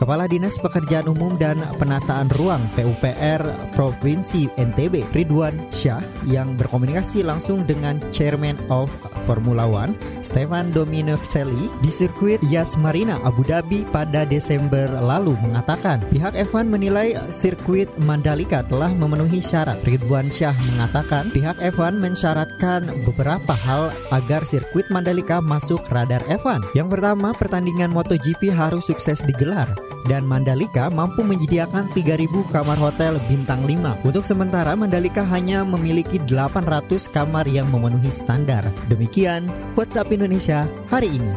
Kepala 0.00 0.24
Dinas 0.24 0.56
Pekerjaan 0.56 1.12
Umum 1.12 1.36
dan 1.36 1.60
Penataan 1.76 2.32
Ruang 2.40 2.64
PUPR 2.72 3.44
Provinsi 3.76 4.48
NTB, 4.56 5.04
Ridwan 5.12 5.68
Syah 5.68 5.97
yang 6.26 6.54
berkomunikasi 6.58 7.22
langsung 7.22 7.62
dengan 7.64 7.98
Chairman 8.12 8.58
of 8.68 8.90
Formula 9.28 9.68
One, 9.68 9.92
Stefan 10.24 10.72
Dominicelli 10.72 11.68
di 11.84 11.90
sirkuit 11.92 12.40
Yas 12.48 12.80
Marina 12.80 13.20
Abu 13.28 13.44
Dhabi 13.44 13.84
pada 13.92 14.24
Desember 14.24 14.88
lalu 14.88 15.36
mengatakan 15.44 16.00
pihak 16.08 16.32
F1 16.32 16.64
menilai 16.64 17.12
sirkuit 17.28 17.92
Mandalika 18.08 18.64
telah 18.64 18.88
memenuhi 18.96 19.44
syarat. 19.44 19.76
Ridwan 19.84 20.32
Syah 20.32 20.56
mengatakan 20.74 21.28
pihak 21.36 21.60
F1 21.60 22.00
mensyaratkan 22.00 22.88
beberapa 23.04 23.52
hal 23.52 23.92
agar 24.14 24.48
sirkuit 24.48 24.88
Mandalika 24.88 25.44
masuk 25.44 25.84
radar 25.92 26.24
F1. 26.28 26.64
Yang 26.72 26.96
pertama, 26.96 27.36
pertandingan 27.36 27.92
MotoGP 27.92 28.48
harus 28.48 28.88
sukses 28.88 29.20
digelar 29.28 29.68
dan 30.08 30.24
Mandalika 30.24 30.88
mampu 30.88 31.20
menyediakan 31.20 31.92
3000 31.92 32.48
kamar 32.48 32.80
hotel 32.80 33.20
bintang 33.28 33.62
5. 33.68 34.00
Untuk 34.08 34.24
sementara 34.24 34.72
Mandalika 34.72 35.22
hanya 35.28 35.62
memiliki 35.88 36.20
800 36.20 37.08
kamar 37.08 37.48
yang 37.48 37.64
memenuhi 37.72 38.12
standar. 38.12 38.60
Demikian 38.92 39.48
WhatsApp 39.72 40.12
Indonesia 40.12 40.68
hari 40.92 41.16
ini. 41.16 41.32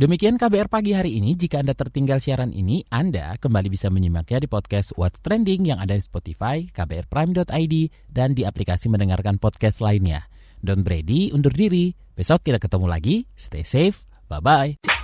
Demikian 0.00 0.40
KBR 0.40 0.72
pagi 0.72 0.96
hari 0.96 1.20
ini. 1.20 1.36
Jika 1.36 1.60
Anda 1.60 1.76
tertinggal 1.76 2.16
siaran 2.16 2.56
ini, 2.56 2.80
Anda 2.88 3.36
kembali 3.36 3.68
bisa 3.68 3.92
menyimaknya 3.92 4.40
di 4.40 4.48
podcast 4.48 4.96
What's 4.96 5.20
Trending 5.20 5.68
yang 5.68 5.78
ada 5.78 5.92
di 5.92 6.00
Spotify, 6.00 6.64
kbrprime.id, 6.64 7.74
dan 8.08 8.32
di 8.32 8.42
aplikasi 8.48 8.88
mendengarkan 8.88 9.36
podcast 9.36 9.84
lainnya. 9.84 10.24
Don 10.64 10.80
Brady 10.80 11.28
undur 11.36 11.52
diri. 11.52 11.92
Besok 12.16 12.40
kita 12.48 12.56
ketemu 12.56 12.88
lagi. 12.88 13.28
Stay 13.36 13.68
safe. 13.68 14.08
Bye-bye. 14.32 15.03